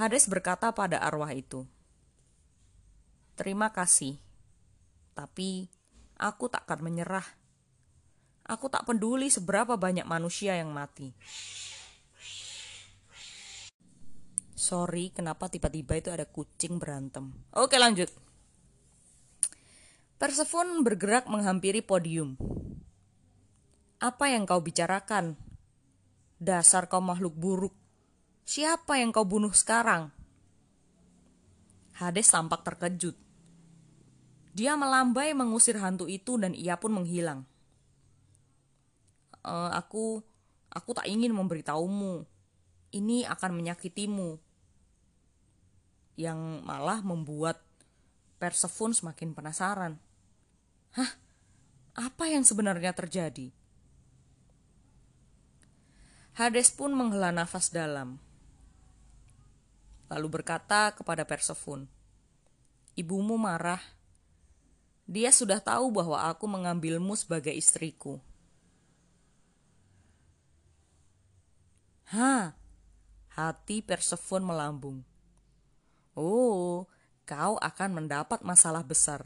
Hades 0.01 0.25
berkata 0.25 0.73
pada 0.73 0.97
arwah 0.97 1.29
itu, 1.29 1.61
"Terima 3.37 3.69
kasih, 3.69 4.17
tapi 5.13 5.69
aku 6.17 6.49
tak 6.49 6.65
akan 6.65 6.89
menyerah. 6.89 7.27
Aku 8.49 8.65
tak 8.65 8.89
peduli 8.89 9.29
seberapa 9.29 9.77
banyak 9.77 10.09
manusia 10.09 10.57
yang 10.57 10.73
mati." 10.73 11.13
Sorry, 14.57 15.13
kenapa 15.13 15.53
tiba-tiba 15.53 15.93
itu 16.01 16.09
ada 16.09 16.25
kucing 16.25 16.81
berantem? 16.81 17.29
Oke, 17.53 17.77
lanjut. 17.77 18.09
Persephone 20.17 20.81
bergerak 20.81 21.29
menghampiri 21.29 21.85
podium. 21.85 22.37
Apa 24.01 24.33
yang 24.33 24.49
kau 24.49 24.65
bicarakan? 24.65 25.37
Dasar 26.41 26.89
kau 26.89 27.05
makhluk 27.05 27.37
buruk. 27.37 27.80
Siapa 28.47 28.99
yang 28.99 29.15
kau 29.15 29.23
bunuh 29.23 29.53
sekarang? 29.53 30.11
Hades 31.95 32.27
tampak 32.33 32.65
terkejut. 32.65 33.13
Dia 34.51 34.75
melambai 34.75 35.31
mengusir 35.31 35.79
hantu 35.79 36.11
itu 36.11 36.35
dan 36.35 36.51
ia 36.51 36.75
pun 36.75 36.91
menghilang. 36.91 37.47
E, 39.39 39.53
aku, 39.71 40.19
aku 40.67 40.89
tak 40.91 41.07
ingin 41.07 41.31
memberitahumu. 41.31 42.27
Ini 42.91 43.29
akan 43.29 43.51
menyakitimu. 43.55 44.35
Yang 46.19 46.39
malah 46.67 46.99
membuat 46.99 47.63
Persephone 48.41 48.97
semakin 48.97 49.37
penasaran. 49.37 50.01
Hah? 50.97 51.11
Apa 51.93 52.25
yang 52.25 52.41
sebenarnya 52.41 52.89
terjadi? 52.89 53.53
Hades 56.33 56.73
pun 56.73 56.89
menghela 56.97 57.29
nafas 57.29 57.69
dalam. 57.69 58.17
Lalu 60.11 60.27
berkata 60.27 60.91
kepada 60.91 61.23
Persephone, 61.23 61.87
Ibumu 62.99 63.39
marah. 63.39 63.79
Dia 65.07 65.31
sudah 65.31 65.63
tahu 65.63 65.87
bahwa 65.95 66.27
aku 66.27 66.43
mengambilmu 66.51 67.15
sebagai 67.15 67.55
istriku. 67.55 68.19
Hah? 72.11 72.51
Hati 73.31 73.79
Persephone 73.79 74.43
melambung. 74.43 74.99
Oh, 76.11 76.91
kau 77.23 77.55
akan 77.63 78.03
mendapat 78.03 78.43
masalah 78.43 78.83
besar. 78.83 79.23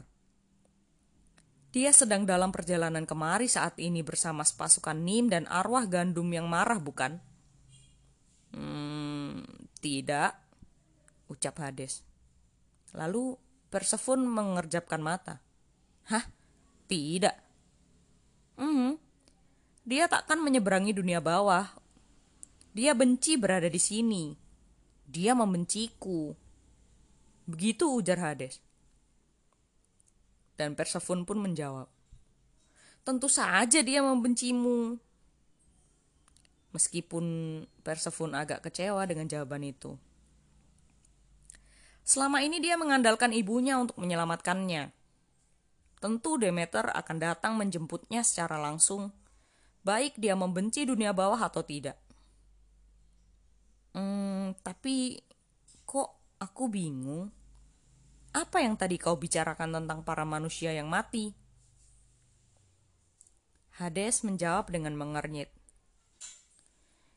Dia 1.74 1.90
sedang 1.90 2.22
dalam 2.22 2.54
perjalanan 2.54 3.02
kemari 3.02 3.50
saat 3.50 3.74
ini 3.82 4.06
bersama 4.06 4.46
sepasukan 4.46 4.94
Nim 4.94 5.26
dan 5.26 5.50
arwah 5.50 5.82
gandum 5.90 6.30
yang 6.30 6.46
marah, 6.46 6.78
bukan? 6.78 7.18
Hmm, 8.54 9.42
tidak, 9.82 10.45
ucap 11.30 11.58
Hades. 11.62 12.02
Lalu 12.94 13.36
Persephone 13.66 14.24
mengerjapkan 14.24 15.02
mata. 15.02 15.42
Hah? 16.06 16.24
Tidak. 16.86 17.36
Hmm, 18.56 18.94
dia 19.86 20.06
takkan 20.06 20.42
menyeberangi 20.42 20.94
dunia 20.94 21.22
bawah. 21.22 21.76
Dia 22.74 22.94
benci 22.94 23.38
berada 23.38 23.70
di 23.70 23.78
sini. 23.78 24.34
Dia 25.06 25.34
membenciku. 25.34 26.34
Begitu 27.46 27.84
ujar 27.90 28.18
Hades. 28.18 28.58
Dan 30.58 30.74
Persephone 30.74 31.22
pun 31.22 31.38
menjawab, 31.38 31.86
Tentu 33.06 33.30
saja 33.30 33.86
dia 33.86 34.02
membencimu. 34.02 34.98
Meskipun 36.74 37.24
Persephone 37.86 38.34
agak 38.34 38.66
kecewa 38.66 39.06
dengan 39.06 39.30
jawaban 39.30 39.62
itu. 39.62 39.94
Selama 42.06 42.38
ini 42.38 42.62
dia 42.62 42.78
mengandalkan 42.78 43.34
ibunya 43.34 43.82
untuk 43.82 43.98
menyelamatkannya. 43.98 44.94
Tentu 45.98 46.38
Demeter 46.38 46.86
akan 46.94 47.16
datang 47.18 47.58
menjemputnya 47.58 48.22
secara 48.22 48.62
langsung, 48.62 49.10
baik 49.82 50.14
dia 50.14 50.38
membenci 50.38 50.86
dunia 50.86 51.10
bawah 51.10 51.42
atau 51.42 51.66
tidak. 51.66 51.98
Hmm, 53.90 54.54
tapi 54.62 55.18
kok 55.82 56.38
aku 56.38 56.70
bingung? 56.70 57.26
Apa 58.38 58.62
yang 58.62 58.78
tadi 58.78 59.02
kau 59.02 59.18
bicarakan 59.18 59.82
tentang 59.82 60.06
para 60.06 60.22
manusia 60.22 60.70
yang 60.70 60.86
mati? 60.86 61.34
Hades 63.82 64.22
menjawab 64.22 64.70
dengan 64.70 64.94
mengernyit. 64.94 65.50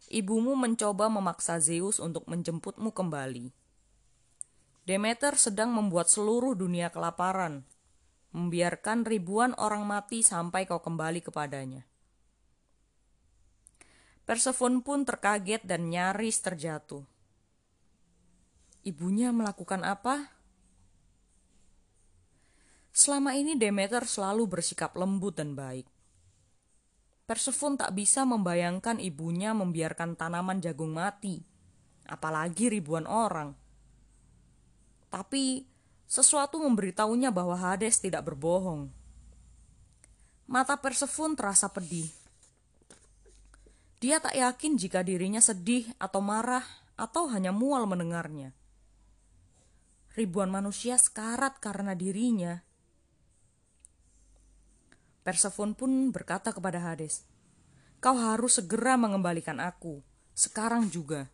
Ibumu 0.10 0.58
mencoba 0.58 1.14
memaksa 1.14 1.62
Zeus 1.62 2.02
untuk 2.02 2.26
menjemputmu 2.26 2.90
kembali. 2.90 3.59
Demeter 4.90 5.38
sedang 5.38 5.70
membuat 5.70 6.10
seluruh 6.10 6.58
dunia 6.58 6.90
kelaparan, 6.90 7.62
membiarkan 8.34 9.06
ribuan 9.06 9.54
orang 9.62 9.86
mati 9.86 10.26
sampai 10.26 10.66
kau 10.66 10.82
kembali 10.82 11.22
kepadanya. 11.22 11.86
Persephone 14.26 14.82
pun 14.82 15.06
terkaget 15.06 15.62
dan 15.62 15.94
nyaris 15.94 16.42
terjatuh. 16.42 17.06
Ibunya 18.82 19.30
melakukan 19.30 19.86
apa? 19.86 20.34
Selama 22.90 23.38
ini 23.38 23.62
Demeter 23.62 24.10
selalu 24.10 24.58
bersikap 24.58 24.98
lembut 24.98 25.38
dan 25.38 25.54
baik. 25.54 25.86
Persephone 27.30 27.78
tak 27.78 27.94
bisa 27.94 28.26
membayangkan 28.26 28.98
ibunya 28.98 29.54
membiarkan 29.54 30.18
tanaman 30.18 30.58
jagung 30.66 30.98
mati, 30.98 31.46
apalagi 32.10 32.74
ribuan 32.74 33.06
orang. 33.06 33.69
Tapi 35.10 35.66
sesuatu 36.10 36.62
memberitahunya 36.62 37.30
bahwa 37.34 37.58
Hades 37.58 38.02
tidak 38.02 38.26
berbohong. 38.30 38.90
Mata 40.50 40.78
Persephone 40.78 41.38
terasa 41.38 41.70
pedih. 41.70 42.10
Dia 44.02 44.18
tak 44.18 44.34
yakin 44.34 44.80
jika 44.80 45.06
dirinya 45.06 45.44
sedih 45.44 45.86
atau 46.02 46.24
marah 46.24 46.66
atau 46.98 47.30
hanya 47.30 47.54
mual 47.54 47.86
mendengarnya. 47.86 48.56
Ribuan 50.18 50.50
manusia 50.50 50.98
sekarat 50.98 51.62
karena 51.62 51.94
dirinya 51.94 52.66
Persephone 55.30 55.78
pun 55.78 56.10
berkata 56.10 56.50
kepada 56.50 56.82
Hades, 56.82 57.22
Kau 58.02 58.18
harus 58.18 58.58
segera 58.58 58.98
mengembalikan 58.98 59.62
aku, 59.62 60.02
sekarang 60.34 60.90
juga. 60.90 61.30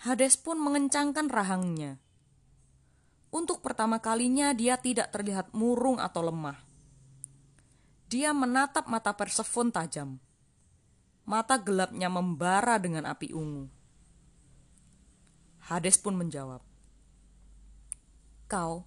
Hades 0.00 0.40
pun 0.40 0.56
mengencangkan 0.56 1.28
rahangnya. 1.28 2.00
Untuk 3.28 3.60
pertama 3.60 4.00
kalinya 4.00 4.56
dia 4.56 4.80
tidak 4.80 5.12
terlihat 5.12 5.52
murung 5.52 6.00
atau 6.00 6.24
lemah. 6.24 6.56
Dia 8.08 8.32
menatap 8.32 8.88
mata 8.88 9.12
Persephone 9.12 9.68
tajam. 9.68 10.16
Mata 11.28 11.60
gelapnya 11.60 12.08
membara 12.08 12.80
dengan 12.80 13.04
api 13.06 13.36
ungu. 13.36 13.68
Hades 15.68 16.00
pun 16.00 16.16
menjawab, 16.16 16.64
Kau 18.50 18.82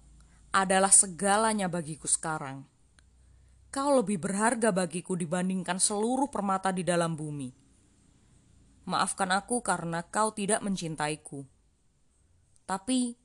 adalah 0.50 0.90
segalanya 0.92 1.70
bagiku 1.70 2.04
sekarang. 2.04 2.66
Kau 3.72 3.96
lebih 3.96 4.20
berharga 4.20 4.74
bagiku 4.74 5.16
dibandingkan 5.16 5.80
seluruh 5.80 6.28
permata 6.28 6.68
di 6.74 6.84
dalam 6.84 7.16
bumi. 7.16 7.63
Maafkan 8.84 9.32
aku 9.32 9.64
karena 9.64 10.04
kau 10.04 10.36
tidak 10.36 10.60
mencintaiku. 10.60 11.48
Tapi 12.68 13.16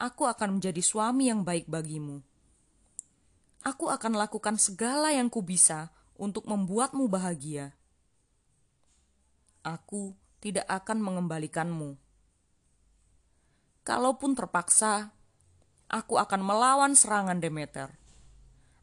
aku 0.00 0.24
akan 0.24 0.56
menjadi 0.56 0.80
suami 0.80 1.28
yang 1.28 1.44
baik 1.44 1.68
bagimu. 1.68 2.24
Aku 3.60 3.92
akan 3.92 4.16
lakukan 4.16 4.56
segala 4.56 5.12
yang 5.12 5.28
ku 5.28 5.44
bisa 5.44 5.92
untuk 6.16 6.48
membuatmu 6.48 7.12
bahagia. 7.12 7.76
Aku 9.62 10.16
tidak 10.40 10.64
akan 10.66 10.98
mengembalikanmu. 11.04 11.94
Kalaupun 13.84 14.32
terpaksa, 14.32 15.12
aku 15.92 16.16
akan 16.16 16.40
melawan 16.40 16.96
serangan 16.96 17.36
Demeter. 17.38 17.92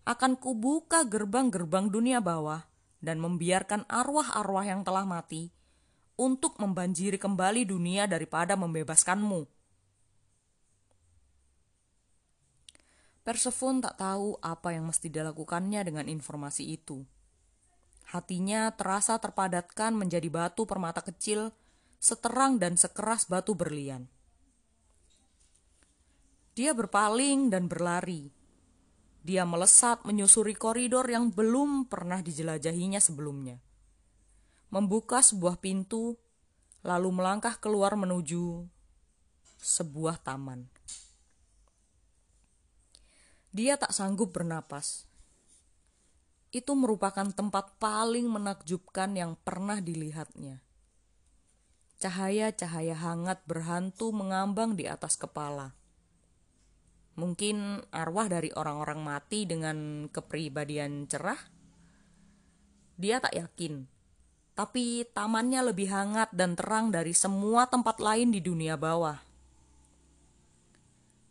Akan 0.06 0.38
kubuka 0.38 1.04
gerbang-gerbang 1.10 1.90
dunia 1.90 2.22
bawah 2.22 2.70
dan 3.02 3.18
membiarkan 3.18 3.90
arwah-arwah 3.90 4.66
yang 4.70 4.86
telah 4.86 5.04
mati 5.04 5.59
untuk 6.20 6.60
membanjiri 6.60 7.16
kembali 7.16 7.64
dunia 7.64 8.04
daripada 8.04 8.60
membebaskanmu. 8.60 9.48
Persephone 13.24 13.80
tak 13.80 13.96
tahu 13.96 14.36
apa 14.44 14.76
yang 14.76 14.92
mesti 14.92 15.08
dilakukannya 15.08 15.80
dengan 15.88 16.12
informasi 16.12 16.76
itu. 16.76 17.08
Hatinya 18.12 18.74
terasa 18.76 19.16
terpadatkan 19.22 19.96
menjadi 19.96 20.28
batu 20.28 20.68
permata 20.68 21.00
kecil, 21.00 21.56
seterang 22.02 22.60
dan 22.60 22.76
sekeras 22.76 23.30
batu 23.30 23.56
berlian. 23.56 24.10
Dia 26.58 26.76
berpaling 26.76 27.54
dan 27.54 27.72
berlari. 27.72 28.34
Dia 29.24 29.46
melesat 29.46 30.04
menyusuri 30.04 30.58
koridor 30.58 31.06
yang 31.08 31.32
belum 31.32 31.88
pernah 31.88 32.20
dijelajahinya 32.20 32.98
sebelumnya. 32.98 33.69
Membuka 34.70 35.26
sebuah 35.26 35.58
pintu, 35.58 36.14
lalu 36.86 37.10
melangkah 37.10 37.58
keluar 37.58 37.98
menuju 37.98 38.70
sebuah 39.60 40.22
taman. 40.22 40.70
Dia 43.50 43.82
tak 43.82 43.92
sanggup 43.92 44.30
bernapas. 44.32 45.10
Itu 46.54 46.78
merupakan 46.78 47.26
tempat 47.34 47.82
paling 47.82 48.30
menakjubkan 48.30 49.18
yang 49.18 49.34
pernah 49.42 49.82
dilihatnya. 49.82 50.62
Cahaya-cahaya 51.98 52.94
hangat 52.94 53.44
berhantu 53.50 54.14
mengambang 54.14 54.78
di 54.78 54.86
atas 54.86 55.18
kepala. 55.18 55.74
Mungkin 57.18 57.84
arwah 57.92 58.32
dari 58.32 58.54
orang-orang 58.56 59.02
mati 59.04 59.44
dengan 59.44 60.08
kepribadian 60.08 61.10
cerah? 61.10 61.42
Dia 62.96 63.20
tak 63.20 63.36
yakin 63.36 63.99
tapi 64.60 65.08
tamannya 65.16 65.72
lebih 65.72 65.88
hangat 65.88 66.36
dan 66.36 66.52
terang 66.52 66.92
dari 66.92 67.16
semua 67.16 67.64
tempat 67.72 67.96
lain 68.04 68.28
di 68.28 68.44
dunia 68.44 68.76
bawah. 68.76 69.16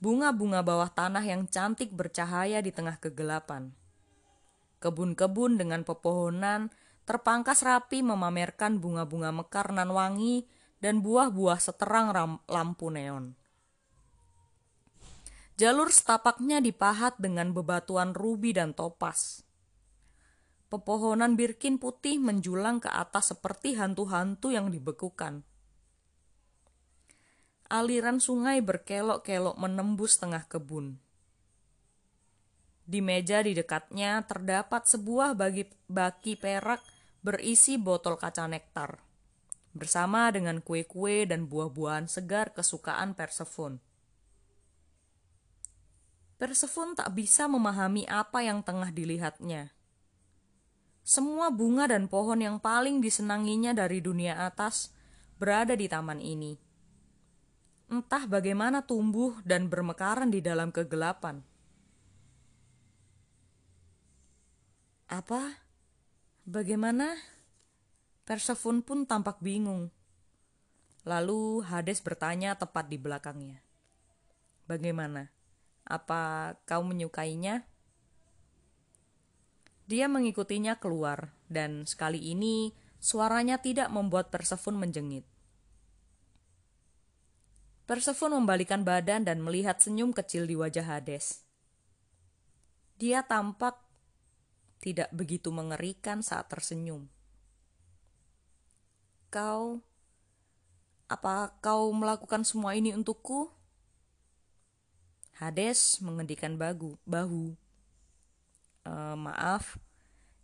Bunga-bunga 0.00 0.64
bawah 0.64 0.88
tanah 0.88 1.20
yang 1.20 1.44
cantik 1.44 1.92
bercahaya 1.92 2.64
di 2.64 2.72
tengah 2.72 2.96
kegelapan. 2.96 3.76
Kebun-kebun 4.80 5.60
dengan 5.60 5.84
pepohonan 5.84 6.72
terpangkas 7.04 7.60
rapi 7.68 8.00
memamerkan 8.00 8.80
bunga-bunga 8.80 9.28
mekar 9.28 9.76
nan 9.76 9.92
wangi 9.92 10.48
dan 10.80 11.04
buah-buah 11.04 11.60
seterang 11.60 12.08
lampu 12.48 12.88
neon. 12.88 13.36
Jalur 15.60 15.92
setapaknya 15.92 16.64
dipahat 16.64 17.20
dengan 17.20 17.52
bebatuan 17.52 18.16
rubi 18.16 18.56
dan 18.56 18.72
topas 18.72 19.44
Pepohonan 20.68 21.33
birkin 21.33 21.81
putih 21.81 22.20
menjulang 22.20 22.76
ke 22.76 22.92
atas 22.92 23.33
seperti 23.33 23.72
hantu-hantu 23.81 24.52
yang 24.52 24.68
dibekukan. 24.68 25.40
Aliran 27.72 28.20
sungai 28.20 28.61
berkelok-kelok 28.61 29.57
menembus 29.57 30.20
tengah 30.20 30.44
kebun. 30.44 31.00
Di 32.85 33.00
meja 33.00 33.40
di 33.40 33.57
dekatnya 33.57 34.20
terdapat 34.28 34.85
sebuah 34.85 35.33
bagi 35.33 35.64
baki 35.88 36.37
perak 36.37 36.85
berisi 37.24 37.81
botol 37.81 38.20
kaca 38.20 38.44
nektar, 38.44 39.00
bersama 39.72 40.28
dengan 40.28 40.61
kue-kue 40.61 41.24
dan 41.24 41.48
buah-buahan 41.48 42.12
segar 42.12 42.52
kesukaan 42.52 43.16
Persephone. 43.16 43.81
Persephone 46.37 46.92
tak 46.92 47.16
bisa 47.16 47.48
memahami 47.48 48.04
apa 48.04 48.44
yang 48.44 48.61
tengah 48.61 48.92
dilihatnya 48.92 49.72
semua 51.08 51.48
bunga 51.48 51.88
dan 51.88 52.04
pohon 52.04 52.36
yang 52.36 52.60
paling 52.60 53.00
disenanginya 53.00 53.72
dari 53.72 54.04
dunia 54.04 54.44
atas 54.44 54.92
berada 55.40 55.72
di 55.72 55.88
taman 55.88 56.20
ini. 56.20 56.60
Entah 57.88 58.28
bagaimana 58.28 58.84
tumbuh 58.84 59.40
dan 59.40 59.72
bermekaran 59.72 60.28
di 60.28 60.44
dalam 60.44 60.68
kegelapan. 60.68 61.40
Apa? 65.08 65.64
Bagaimana? 66.44 67.16
Persephone 68.28 68.84
pun 68.84 69.08
tampak 69.08 69.40
bingung. 69.40 69.88
Lalu 71.08 71.64
Hades 71.64 72.04
bertanya 72.04 72.52
tepat 72.60 72.92
di 72.92 73.00
belakangnya. 73.00 73.64
Bagaimana? 74.68 75.32
Apa 75.88 76.52
kau 76.68 76.84
menyukainya? 76.84 77.64
Dia 79.88 80.05
mengikutinya 80.05 80.77
keluar, 80.77 81.33
dan 81.48 81.88
sekali 81.88 82.20
ini 82.20 82.77
suaranya 83.01 83.57
tidak 83.57 83.88
membuat 83.88 84.29
Persephone 84.29 84.77
menjengit. 84.77 85.24
Persephone 87.88 88.37
membalikan 88.37 88.85
badan 88.85 89.24
dan 89.24 89.40
melihat 89.40 89.81
senyum 89.81 90.12
kecil 90.12 90.44
di 90.44 90.53
wajah 90.61 90.85
Hades. 90.85 91.40
Dia 93.01 93.24
tampak 93.24 93.81
tidak 94.85 95.09
begitu 95.09 95.48
mengerikan 95.48 96.20
saat 96.20 96.53
tersenyum. 96.53 97.09
Kau, 99.33 99.81
apa 101.09 101.57
kau 101.64 101.88
melakukan 101.96 102.44
semua 102.44 102.77
ini 102.77 102.92
untukku? 102.92 103.48
Hades 105.40 106.05
mengendikan 106.05 106.61
bahu 106.61 107.57
uh, 108.88 109.14
maaf, 109.14 109.77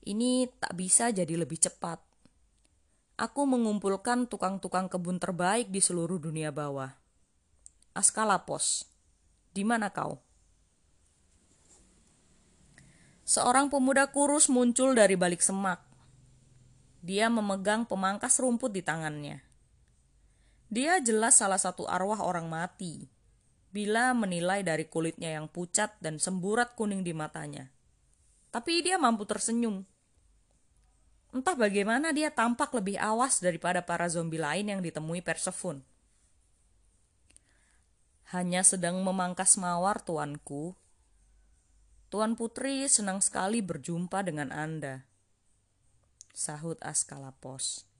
ini 0.04 0.52
tak 0.60 0.76
bisa 0.76 1.08
jadi 1.08 1.34
lebih 1.34 1.56
cepat. 1.56 2.00
Aku 3.16 3.46
mengumpulkan 3.46 4.26
tukang-tukang 4.28 4.90
kebun 4.90 5.22
terbaik 5.22 5.70
di 5.70 5.80
seluruh 5.80 6.18
dunia 6.20 6.50
bawah. 6.50 6.92
Askalapos, 7.94 8.90
di 9.54 9.62
mana 9.62 9.88
kau? 9.94 10.18
Seorang 13.24 13.72
pemuda 13.72 14.10
kurus 14.10 14.52
muncul 14.52 14.92
dari 14.92 15.16
balik 15.16 15.40
semak. 15.40 15.80
Dia 17.00 17.30
memegang 17.30 17.86
pemangkas 17.88 18.36
rumput 18.42 18.74
di 18.74 18.82
tangannya. 18.82 19.40
Dia 20.68 20.98
jelas 20.98 21.38
salah 21.38 21.60
satu 21.60 21.86
arwah 21.86 22.18
orang 22.26 22.50
mati, 22.50 23.06
bila 23.70 24.10
menilai 24.10 24.66
dari 24.66 24.90
kulitnya 24.90 25.38
yang 25.38 25.46
pucat 25.46 25.94
dan 26.02 26.18
semburat 26.18 26.74
kuning 26.74 27.06
di 27.06 27.14
matanya 27.14 27.73
tapi 28.54 28.86
dia 28.86 28.94
mampu 29.02 29.26
tersenyum. 29.26 29.82
Entah 31.34 31.58
bagaimana 31.58 32.14
dia 32.14 32.30
tampak 32.30 32.70
lebih 32.70 32.94
awas 33.02 33.42
daripada 33.42 33.82
para 33.82 34.06
zombie 34.06 34.38
lain 34.38 34.70
yang 34.70 34.78
ditemui 34.78 35.26
Persephone. 35.26 35.82
Hanya 38.30 38.62
sedang 38.62 39.02
memangkas 39.02 39.58
mawar, 39.58 39.98
tuanku. 39.98 40.78
Tuan 42.14 42.38
Putri 42.38 42.86
senang 42.86 43.18
sekali 43.18 43.58
berjumpa 43.58 44.22
dengan 44.22 44.54
Anda. 44.54 45.02
Sahut 46.30 46.78
Askalapos. 46.78 47.90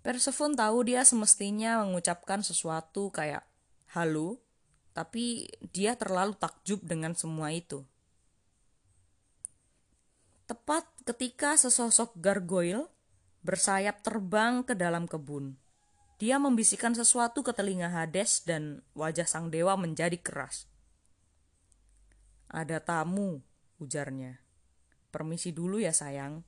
Persephone 0.00 0.56
tahu 0.56 0.88
dia 0.88 1.04
semestinya 1.04 1.84
mengucapkan 1.84 2.40
sesuatu 2.40 3.12
kayak 3.12 3.44
halo, 3.92 4.40
tapi 4.96 5.52
dia 5.68 5.92
terlalu 6.00 6.32
takjub 6.40 6.80
dengan 6.80 7.12
semua 7.12 7.52
itu. 7.52 7.84
Tepat 10.50 10.82
ketika 11.06 11.54
sesosok 11.54 12.18
gargoyle 12.18 12.90
bersayap 13.46 14.02
terbang 14.02 14.66
ke 14.66 14.74
dalam 14.74 15.06
kebun. 15.06 15.54
Dia 16.18 16.42
membisikkan 16.42 16.90
sesuatu 16.90 17.46
ke 17.46 17.54
telinga 17.54 17.86
Hades 17.86 18.42
dan 18.42 18.82
wajah 18.98 19.30
sang 19.30 19.54
dewa 19.54 19.78
menjadi 19.78 20.18
keras. 20.18 20.66
Ada 22.50 22.82
tamu, 22.82 23.38
ujarnya. 23.78 24.42
Permisi 25.14 25.54
dulu 25.54 25.78
ya 25.78 25.94
sayang. 25.94 26.42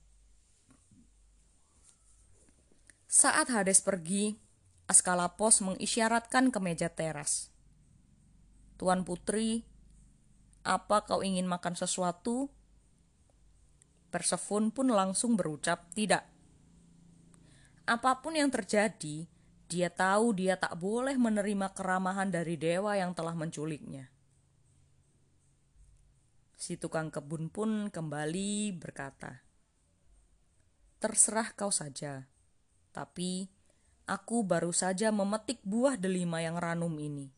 Saat 3.07 3.55
Hades 3.55 3.79
pergi, 3.79 4.35
Askalapos 4.83 5.63
mengisyaratkan 5.63 6.51
ke 6.51 6.59
meja 6.59 6.91
teras. 6.91 7.55
Tuan 8.75 9.07
Putri, 9.07 9.63
apa 10.67 11.07
kau 11.07 11.23
ingin 11.23 11.47
makan 11.47 11.79
sesuatu? 11.79 12.51
Persephone 14.13 14.69
pun 14.69 14.93
langsung 14.93 15.33
berucap 15.33 15.89
tidak. 15.97 16.21
Apa 17.89 18.21
pun 18.21 18.37
yang 18.37 18.53
terjadi, 18.53 19.25
dia 19.65 19.89
tahu 19.89 20.37
dia 20.37 20.53
tak 20.53 20.77
boleh 20.77 21.17
menerima 21.17 21.73
keramahan 21.73 22.29
dari 22.29 22.53
dewa 22.53 22.93
yang 22.93 23.17
telah 23.17 23.33
menculiknya. 23.33 24.13
Si 26.53 26.77
tukang 26.77 27.09
kebun 27.09 27.49
pun 27.49 27.89
kembali 27.89 28.77
berkata, 28.77 29.41
"Terserah 31.01 31.57
kau 31.57 31.73
saja, 31.73 32.29
tapi 32.93 33.49
aku 34.05 34.45
baru 34.45 34.69
saja 34.69 35.09
memetik 35.09 35.65
buah 35.65 35.97
delima 35.97 36.37
yang 36.45 36.61
ranum 36.61 36.93
ini. 37.01 37.33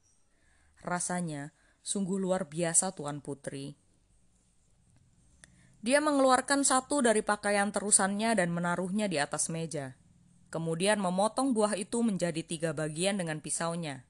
Rasanya 0.83 1.55
sungguh 1.79 2.19
luar 2.19 2.51
biasa, 2.51 2.91
Tuan 2.91 3.23
Putri." 3.23 3.84
Dia 5.85 6.01
mengeluarkan 6.01 6.65
satu 6.65 7.05
dari 7.05 7.21
pakaian 7.21 7.69
terusannya 7.69 8.33
dan 8.33 8.49
menaruhnya 8.49 9.05
di 9.05 9.21
atas 9.21 9.53
meja. 9.53 9.93
Kemudian 10.49 10.97
memotong 10.97 11.53
buah 11.53 11.77
itu 11.77 12.01
menjadi 12.01 12.41
tiga 12.41 12.73
bagian 12.73 13.21
dengan 13.21 13.37
pisaunya. 13.37 14.01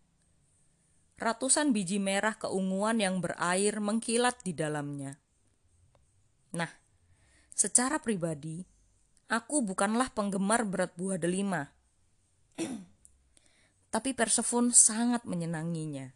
Ratusan 1.19 1.75
biji 1.75 1.99
merah 1.99 2.39
keunguan 2.39 3.03
yang 3.03 3.19
berair 3.19 3.83
mengkilat 3.83 4.39
di 4.47 4.55
dalamnya. 4.55 5.19
Nah, 6.55 6.71
secara 7.51 7.99
pribadi, 7.99 8.63
aku 9.27 9.59
bukanlah 9.59 10.15
penggemar 10.15 10.63
berat 10.63 10.95
buah 10.95 11.19
delima. 11.19 11.75
Tapi 13.91 14.15
Persephone 14.15 14.71
sangat 14.71 15.27
menyenanginya. 15.27 16.07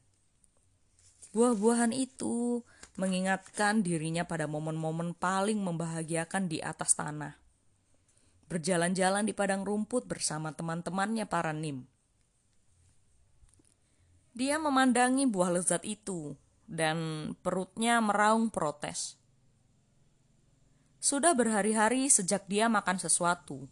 Buah-buahan 1.36 1.91
itu 1.91 2.63
mengingatkan 2.99 3.79
dirinya 3.79 4.27
pada 4.27 4.43
momen-momen 4.51 5.15
paling 5.15 5.63
membahagiakan 5.63 6.51
di 6.51 6.59
atas 6.59 6.99
tanah. 6.99 7.39
berjalan-jalan 8.49 9.29
di 9.29 9.33
padang 9.38 9.62
rumput 9.62 10.09
bersama 10.09 10.49
teman-temannya 10.49 11.29
para 11.29 11.53
nim. 11.53 11.85
Dia 14.33 14.57
memandangi 14.57 15.29
buah 15.29 15.53
lezat 15.53 15.85
itu 15.85 16.33
dan 16.65 17.31
perutnya 17.45 18.01
meraung 18.01 18.49
protes. 18.49 19.21
Sudah 20.97 21.38
berhari-hari 21.38 22.09
sejak 22.09 22.49
dia 22.49 22.65
makan 22.67 22.97
sesuatu. 22.97 23.69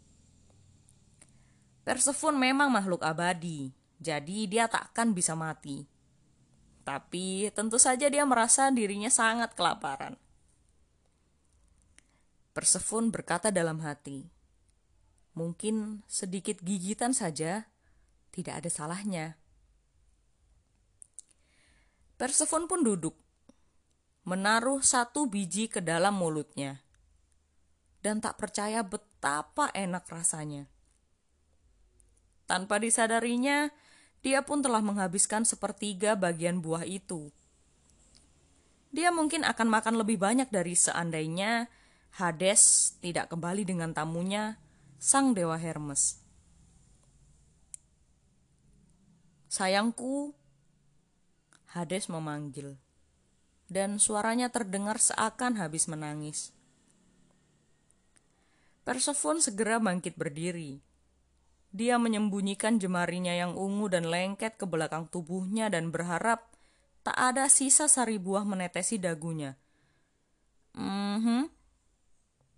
Persephone 1.81 2.37
memang 2.37 2.69
makhluk 2.69 3.01
abadi, 3.01 3.73
jadi 3.97 4.37
dia 4.45 4.65
takkan 4.69 5.11
bisa 5.11 5.33
mati. 5.33 5.89
Tapi 6.87 7.51
tentu 7.51 7.75
saja 7.75 8.07
dia 8.07 8.23
merasa 8.23 8.71
dirinya 8.71 9.11
sangat 9.11 9.59
kelaparan. 9.59 10.15
Persephone 12.55 13.11
berkata 13.11 13.51
dalam 13.51 13.83
hati, 13.83 14.23
mungkin 15.35 16.07
sedikit 16.07 16.63
gigitan 16.63 17.11
saja 17.11 17.67
tidak 18.31 18.63
ada 18.63 18.69
salahnya. 18.71 19.35
Persephone 22.15 22.71
pun 22.71 22.81
duduk, 22.87 23.19
menaruh 24.23 24.79
satu 24.79 25.27
biji 25.27 25.67
ke 25.67 25.83
dalam 25.83 26.15
mulutnya, 26.15 26.87
dan 27.99 28.23
tak 28.23 28.39
percaya 28.39 28.79
betapa 28.81 29.75
enak 29.75 30.07
rasanya. 30.07 30.71
Tanpa 32.47 32.79
disadarinya, 32.79 33.67
dia 34.25 34.41
pun 34.43 34.59
telah 34.59 34.81
menghabiskan 34.81 35.45
sepertiga 35.45 36.17
bagian 36.17 36.59
buah 36.59 36.83
itu. 36.83 37.29
Dia 38.91 39.13
mungkin 39.13 39.45
akan 39.45 39.67
makan 39.67 39.95
lebih 39.99 40.17
banyak 40.17 40.49
dari 40.49 40.73
seandainya 40.73 41.69
Hades 42.17 42.95
tidak 42.97 43.29
kembali 43.29 43.61
dengan 43.67 43.93
tamunya, 43.93 44.57
sang 44.97 45.37
dewa 45.37 45.53
Hermes. 45.53 46.17
Sayangku, 49.53 50.33
Hades 51.77 52.09
memanggil, 52.09 52.79
dan 53.69 54.01
suaranya 54.01 54.49
terdengar 54.49 54.97
seakan 54.97 55.61
habis 55.61 55.85
menangis. 55.85 56.55
Persephone 58.87 59.43
segera 59.43 59.77
bangkit 59.83 60.15
berdiri. 60.15 60.79
Dia 61.75 61.99
menyembunyikan 61.99 62.79
jemarinya 62.79 63.35
yang 63.35 63.53
ungu 63.53 63.91
dan 63.91 64.07
lengket 64.07 64.55
ke 64.55 64.65
belakang 64.65 65.11
tubuhnya 65.11 65.67
dan 65.67 65.91
berharap 65.91 66.47
tak 67.03 67.15
ada 67.15 67.47
sisa 67.47 67.87
sari 67.87 68.19
buah 68.19 68.43
menetesi 68.43 68.99
dagunya. 68.99 69.55
Mhm. 70.75 71.47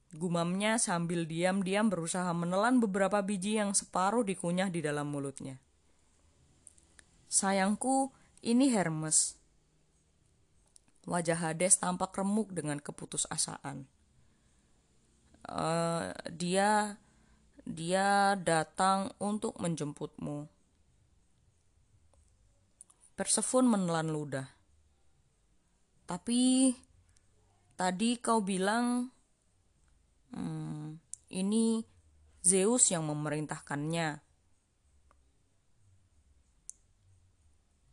Gumamnya 0.09 0.81
sambil 0.81 1.29
diam-diam 1.29 1.85
berusaha 1.85 2.33
menelan 2.33 2.81
beberapa 2.81 3.21
biji 3.21 3.61
yang 3.61 3.77
separuh 3.77 4.25
dikunyah 4.25 4.73
di 4.73 4.81
dalam 4.81 5.05
mulutnya. 5.05 5.61
Sayangku, 7.29 8.09
ini 8.41 8.73
Hermes. 8.73 9.37
Wajah 11.05 11.37
Hades 11.37 11.77
tampak 11.77 12.17
remuk 12.17 12.49
dengan 12.49 12.81
keputusasaan. 12.81 13.85
Uh, 15.45 16.09
dia 16.33 16.97
dia 17.69 18.33
datang 18.33 19.13
untuk 19.21 19.53
menjemputmu. 19.61 20.49
Persephone 23.13 23.69
menelan 23.69 24.09
ludah. 24.09 24.47
Tapi 26.09 26.73
tadi 27.77 28.17
kau 28.17 28.41
bilang 28.41 29.13
hmm, 30.33 30.97
ini 31.37 31.85
Zeus 32.41 32.89
yang 32.89 33.05
memerintahkannya. 33.05 34.25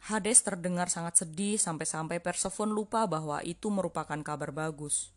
Hades 0.07 0.39
terdengar 0.41 0.87
sangat 0.87 1.27
sedih 1.27 1.59
sampai-sampai 1.59 2.23
Persephone 2.23 2.71
lupa 2.71 3.05
bahwa 3.11 3.43
itu 3.43 3.69
merupakan 3.69 4.17
kabar 4.23 4.55
bagus. 4.55 5.16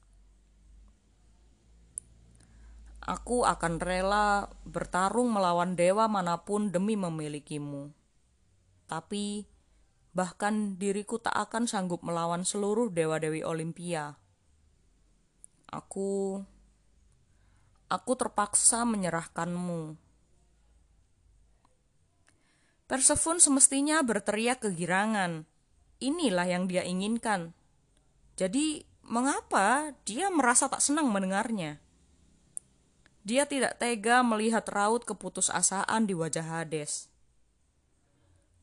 Aku 3.09 3.41
akan 3.41 3.81
rela 3.81 4.53
bertarung 4.69 5.33
melawan 5.33 5.73
dewa 5.73 6.05
mana 6.05 6.45
pun 6.45 6.69
demi 6.69 6.93
memilikimu. 6.93 7.89
Tapi 8.85 9.49
bahkan 10.13 10.77
diriku 10.77 11.17
tak 11.17 11.33
akan 11.33 11.65
sanggup 11.65 12.05
melawan 12.05 12.45
seluruh 12.45 12.93
dewa-dewi 12.93 13.41
Olimpia. 13.41 14.13
Aku 15.73 16.37
aku 17.89 18.11
terpaksa 18.13 18.85
menyerahkanmu 18.85 20.09
Persephone 22.89 23.37
semestinya 23.37 24.01
berteriak 24.01 24.65
kegirangan. 24.65 25.45
Inilah 26.01 26.49
yang 26.49 26.65
dia 26.65 26.81
inginkan. 26.81 27.53
Jadi, 28.33 28.81
mengapa 29.05 29.93
dia 30.09 30.33
merasa 30.33 30.65
tak 30.65 30.81
senang 30.81 31.13
mendengarnya? 31.13 31.77
Dia 33.29 33.45
tidak 33.45 33.77
tega 33.77 34.25
melihat 34.25 34.65
raut 34.73 35.05
keputusasaan 35.05 36.09
di 36.09 36.17
wajah 36.17 36.49
Hades. 36.49 37.13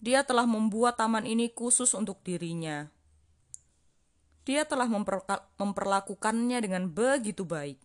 Dia 0.02 0.26
telah 0.26 0.42
membuat 0.42 0.98
taman 0.98 1.22
ini 1.22 1.46
khusus 1.55 1.94
untuk 1.94 2.18
dirinya. 2.26 2.90
Dia 4.42 4.66
telah 4.66 4.90
memperlakukannya 5.55 6.59
dengan 6.59 6.90
begitu 6.90 7.46
baik, 7.46 7.79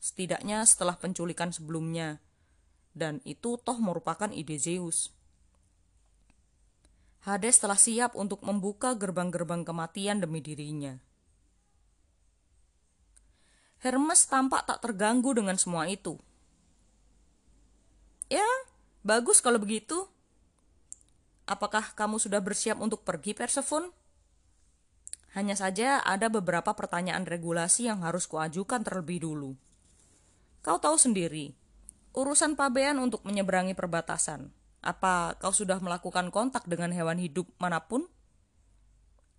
setidaknya 0.00 0.64
setelah 0.64 0.96
penculikan 0.96 1.52
sebelumnya, 1.52 2.16
dan 2.96 3.20
itu 3.28 3.60
toh 3.60 3.76
merupakan 3.76 4.32
ide 4.32 4.56
Zeus. 4.56 5.12
Hades 7.28 7.60
telah 7.60 7.76
siap 7.76 8.16
untuk 8.16 8.40
membuka 8.40 8.96
gerbang-gerbang 8.96 9.68
kematian 9.68 10.24
demi 10.24 10.40
dirinya. 10.40 10.96
Hermes 13.84 14.24
tampak 14.28 14.64
tak 14.64 14.80
terganggu 14.80 15.36
dengan 15.36 15.56
semua 15.60 15.88
itu. 15.90 16.16
Ya, 18.32 18.46
bagus 19.06 19.44
kalau 19.44 19.60
begitu. 19.60 20.08
Apakah 21.46 21.94
kamu 21.94 22.18
sudah 22.18 22.42
bersiap 22.42 22.82
untuk 22.82 23.06
pergi, 23.06 23.36
Persephone? 23.36 23.94
Hanya 25.38 25.54
saja 25.54 26.02
ada 26.02 26.26
beberapa 26.26 26.74
pertanyaan 26.74 27.22
regulasi 27.28 27.86
yang 27.86 28.02
harus 28.02 28.26
kuajukan 28.26 28.82
terlebih 28.82 29.22
dulu. 29.22 29.54
Kau 30.64 30.82
tahu 30.82 30.98
sendiri, 30.98 31.54
urusan 32.16 32.58
pabean 32.58 32.98
untuk 32.98 33.22
menyeberangi 33.22 33.76
perbatasan 33.78 34.50
apa 34.86 35.34
kau 35.42 35.50
sudah 35.50 35.82
melakukan 35.82 36.30
kontak 36.30 36.62
dengan 36.70 36.94
hewan 36.94 37.18
hidup 37.18 37.50
mana 37.58 37.82
pun? 37.82 38.06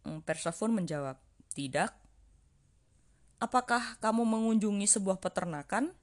Hmm, 0.03 0.19
Persephone 0.27 0.75
menjawab, 0.75 1.15
tidak. 1.55 1.95
Apakah 3.37 4.01
kamu 4.01 4.25
mengunjungi 4.25 4.89
sebuah 4.89 5.21
peternakan? 5.21 5.93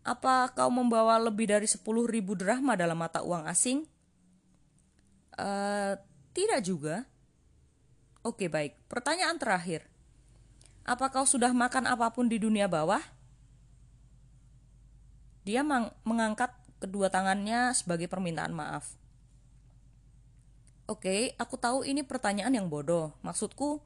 Apa 0.00 0.48
kau 0.56 0.72
membawa 0.72 1.20
lebih 1.20 1.52
dari 1.52 1.68
sepuluh 1.68 2.08
ribu 2.08 2.32
drahma 2.32 2.72
dalam 2.72 2.96
mata 2.96 3.20
uang 3.20 3.44
asing? 3.44 3.84
Uh, 5.36 6.00
tidak 6.32 6.64
juga. 6.64 7.04
Oke 8.24 8.48
baik, 8.48 8.80
pertanyaan 8.88 9.36
terakhir. 9.36 9.84
Apa 10.88 11.12
kau 11.12 11.28
sudah 11.28 11.52
makan 11.52 11.84
apa 11.84 12.08
pun 12.16 12.32
di 12.32 12.40
dunia 12.40 12.64
bawah? 12.64 13.04
Dia 15.44 15.60
mengangkat 16.04 16.52
kedua 16.80 17.12
tangannya 17.12 17.76
sebagai 17.76 18.08
permintaan 18.08 18.56
maaf. 18.56 18.96
Oke, 20.88 21.36
aku 21.36 21.60
tahu 21.60 21.84
ini 21.84 22.00
pertanyaan 22.00 22.56
yang 22.56 22.72
bodoh. 22.72 23.12
Maksudku, 23.20 23.84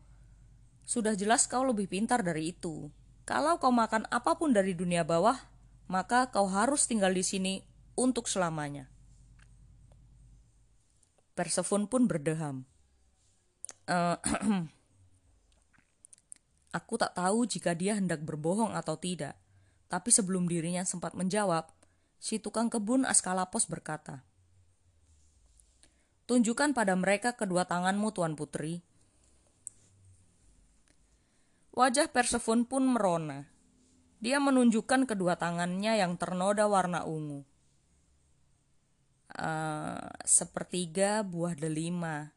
sudah 0.83 1.15
jelas 1.15 1.47
kau 1.47 1.63
lebih 1.63 1.87
pintar 1.87 2.27
dari 2.27 2.55
itu. 2.55 2.91
Kalau 3.23 3.57
kau 3.63 3.71
makan 3.71 4.07
apa 4.11 4.35
pun 4.35 4.51
dari 4.51 4.75
dunia 4.75 5.07
bawah, 5.07 5.39
maka 5.87 6.29
kau 6.35 6.51
harus 6.51 6.91
tinggal 6.91 7.15
di 7.15 7.23
sini 7.23 7.55
untuk 7.95 8.27
selamanya. 8.27 8.91
Persephone 11.33 11.89
pun 11.89 12.05
berdeham. 12.05 12.67
Uh, 13.89 14.19
aku 16.79 16.95
tak 17.01 17.17
tahu 17.17 17.47
jika 17.49 17.73
dia 17.73 17.97
hendak 17.97 18.21
berbohong 18.21 18.75
atau 18.77 18.99
tidak. 18.99 19.39
Tapi 19.89 20.09
sebelum 20.09 20.49
dirinya 20.49 20.85
sempat 20.89 21.13
menjawab, 21.13 21.69
si 22.17 22.41
tukang 22.41 22.73
kebun 22.73 23.05
Askalapos 23.05 23.69
berkata, 23.69 24.25
Tunjukkan 26.25 26.73
pada 26.73 26.97
mereka 26.97 27.37
kedua 27.37 27.69
tanganmu, 27.69 28.09
Tuan 28.17 28.33
Putri. 28.39 28.81
Wajah 31.73 32.13
Persephone 32.13 32.69
pun 32.69 32.85
merona. 32.85 33.49
Dia 34.21 34.37
menunjukkan 34.39 35.09
kedua 35.09 35.41
tangannya 35.41 35.97
yang 35.97 36.21
ternoda 36.21 36.69
warna 36.69 37.09
ungu. 37.09 37.49
Uh, 39.33 40.05
sepertiga 40.29 41.25
buah 41.25 41.57
delima. 41.57 42.37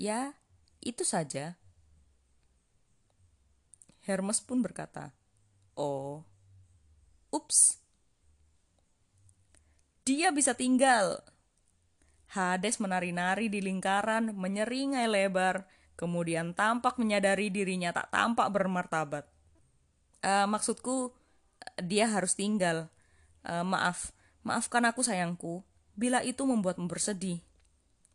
Ya, 0.00 0.32
itu 0.80 1.04
saja. 1.04 1.60
Hermes 4.08 4.40
pun 4.40 4.64
berkata, 4.64 5.12
Oh, 5.76 6.24
ups, 7.28 7.84
dia 10.04 10.32
bisa 10.32 10.56
tinggal. 10.56 11.20
Hades 12.32 12.80
menari-nari 12.80 13.52
di 13.52 13.60
lingkaran, 13.60 14.32
menyeringai 14.32 15.08
lebar, 15.08 15.68
kemudian 15.94 16.54
tampak 16.54 16.98
menyadari 16.98 17.50
dirinya 17.50 17.90
tak 17.94 18.10
tampak 18.10 18.50
bermartabat. 18.50 19.24
Uh, 20.24 20.46
maksudku, 20.48 21.12
dia 21.82 22.10
harus 22.10 22.34
tinggal. 22.34 22.90
Uh, 23.44 23.62
maaf, 23.62 24.10
maafkan 24.42 24.84
aku 24.88 25.04
sayangku, 25.04 25.62
bila 25.94 26.24
itu 26.24 26.42
membuatmu 26.42 26.88
bersedih. 26.90 27.44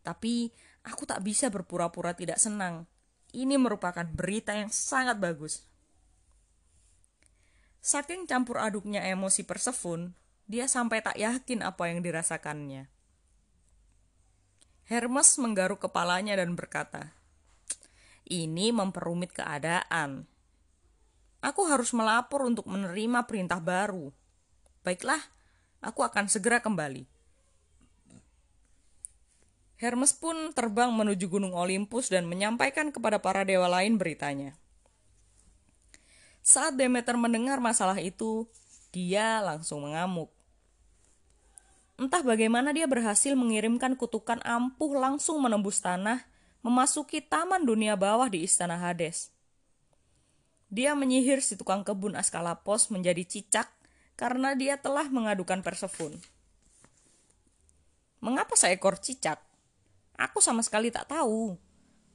Tapi 0.04 0.52
aku 0.84 1.04
tak 1.06 1.22
bisa 1.24 1.48
berpura-pura 1.52 2.15
tidak 2.15 2.42
senang. 2.42 2.88
Ini 3.30 3.62
merupakan 3.62 4.06
berita 4.10 4.58
yang 4.58 4.74
sangat 4.74 5.22
bagus. 5.22 5.70
Saking 7.80 8.26
campur 8.26 8.60
aduknya 8.60 9.06
emosi 9.06 9.46
Persefun, 9.46 10.12
dia 10.50 10.65
sampai 10.65 11.00
tak 11.06 11.15
yakin 11.15 11.62
apa 11.62 11.94
yang 11.94 12.02
dirasakannya. 12.02 12.89
Hermes 14.89 15.38
menggaruk 15.38 15.86
kepalanya 15.86 16.34
dan 16.42 16.58
berkata, 16.58 17.13
"Ini 18.30 18.72
memperumit 18.72 19.34
keadaan. 19.34 20.24
Aku 21.42 21.65
harus 21.65 21.92
melapor 21.92 22.46
untuk 22.46 22.70
menerima 22.70 23.26
perintah 23.26 23.58
baru. 23.58 24.13
Baiklah, 24.86 25.20
aku 25.82 26.06
akan 26.06 26.30
segera 26.30 26.62
kembali." 26.62 27.10
Hermes 29.80 30.12
pun 30.12 30.52
terbang 30.52 30.92
menuju 30.92 31.32
Gunung 31.32 31.56
Olympus 31.56 32.12
dan 32.12 32.28
menyampaikan 32.28 32.92
kepada 32.92 33.18
para 33.24 33.48
dewa 33.48 33.72
lain 33.72 33.96
beritanya. 33.96 34.52
Saat 36.44 36.76
Demeter 36.76 37.15
mendengar 37.15 37.63
masalah 37.63 37.96
itu, 38.04 38.44
dia 38.92 39.39
langsung 39.39 39.88
mengamuk. 39.88 40.28
Entah 42.00 42.24
bagaimana 42.24 42.72
dia 42.72 42.88
berhasil 42.88 43.36
mengirimkan 43.36 43.96
kutukan 44.00 44.39
ampuh 44.44 44.96
langsung 44.96 45.44
menembus 45.44 45.84
tanah, 45.84 46.28
memasuki 46.60 47.24
taman 47.24 47.63
dunia 47.63 47.95
bawah 47.95 48.28
di 48.28 48.43
istana 48.43 48.76
Hades. 48.76 49.32
Dia 50.69 50.93
menyihir 50.93 51.41
si 51.41 51.58
tukang 51.58 51.82
kebun 51.82 52.13
Askalapos 52.13 52.93
menjadi 52.93 53.26
cicak 53.26 53.72
karena 54.13 54.54
dia 54.54 54.78
telah 54.78 55.10
mengadukan 55.10 55.65
Persephone. 55.65 56.19
Mengapa 58.19 58.54
seekor 58.54 59.00
cicak? 59.00 59.39
Aku 60.19 60.43
sama 60.43 60.60
sekali 60.62 60.91
tak 60.91 61.10
tahu. 61.10 61.56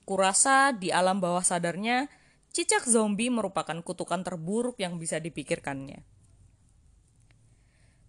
Kurasa 0.04 0.76
di 0.76 0.92
alam 0.92 1.16
bawah 1.16 1.40
sadarnya, 1.40 2.12
cicak 2.52 2.84
zombie 2.84 3.32
merupakan 3.32 3.80
kutukan 3.80 4.20
terburuk 4.20 4.76
yang 4.76 5.00
bisa 5.00 5.16
dipikirkannya. 5.16 6.13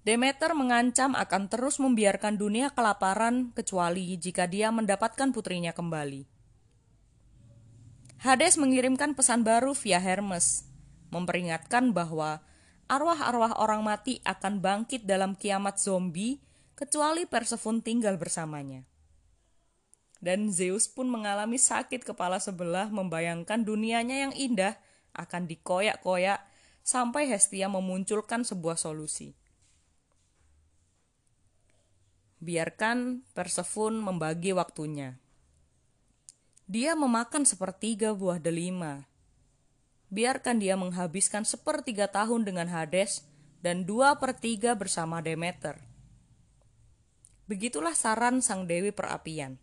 Demeter 0.05 0.53
mengancam 0.53 1.17
akan 1.17 1.49
terus 1.49 1.81
membiarkan 1.81 2.37
dunia 2.37 2.69
kelaparan 2.69 3.49
kecuali 3.57 4.13
jika 4.21 4.45
dia 4.45 4.69
mendapatkan 4.69 5.33
putrinya 5.33 5.73
kembali. 5.73 6.29
Hades 8.21 8.61
mengirimkan 8.61 9.17
pesan 9.17 9.41
baru 9.41 9.73
via 9.73 9.97
Hermes, 9.97 10.69
memperingatkan 11.09 11.89
bahwa 11.89 12.45
arwah-arwah 12.85 13.57
orang 13.57 13.81
mati 13.81 14.21
akan 14.21 14.61
bangkit 14.61 15.09
dalam 15.09 15.33
kiamat 15.33 15.81
zombie 15.81 16.37
kecuali 16.77 17.25
Persephone 17.25 17.81
tinggal 17.81 18.21
bersamanya 18.21 18.85
dan 20.25 20.49
Zeus 20.49 20.89
pun 20.89 21.05
mengalami 21.05 21.61
sakit 21.61 22.01
kepala 22.01 22.41
sebelah 22.41 22.89
membayangkan 22.89 23.61
dunianya 23.61 24.25
yang 24.25 24.33
indah 24.33 24.73
akan 25.13 25.45
dikoyak-koyak 25.45 26.41
sampai 26.81 27.29
Hestia 27.29 27.69
memunculkan 27.69 28.41
sebuah 28.41 28.73
solusi. 28.73 29.37
Biarkan 32.45 33.25
Persephone 33.33 34.05
membagi 34.05 34.53
waktunya. 34.53 35.17
Dia 36.69 36.93
memakan 36.93 37.41
sepertiga 37.41 38.13
buah 38.13 38.37
delima. 38.37 39.09
Biarkan 40.13 40.61
dia 40.61 40.77
menghabiskan 40.77 41.41
sepertiga 41.41 42.05
tahun 42.05 42.45
dengan 42.45 42.69
Hades 42.69 43.25
dan 43.65 43.89
dua 43.89 44.21
per 44.21 44.37
tiga 44.37 44.77
bersama 44.77 45.25
Demeter. 45.25 45.81
Begitulah 47.49 47.97
saran 47.97 48.45
sang 48.45 48.69
Dewi 48.69 48.93
Perapian. 48.93 49.57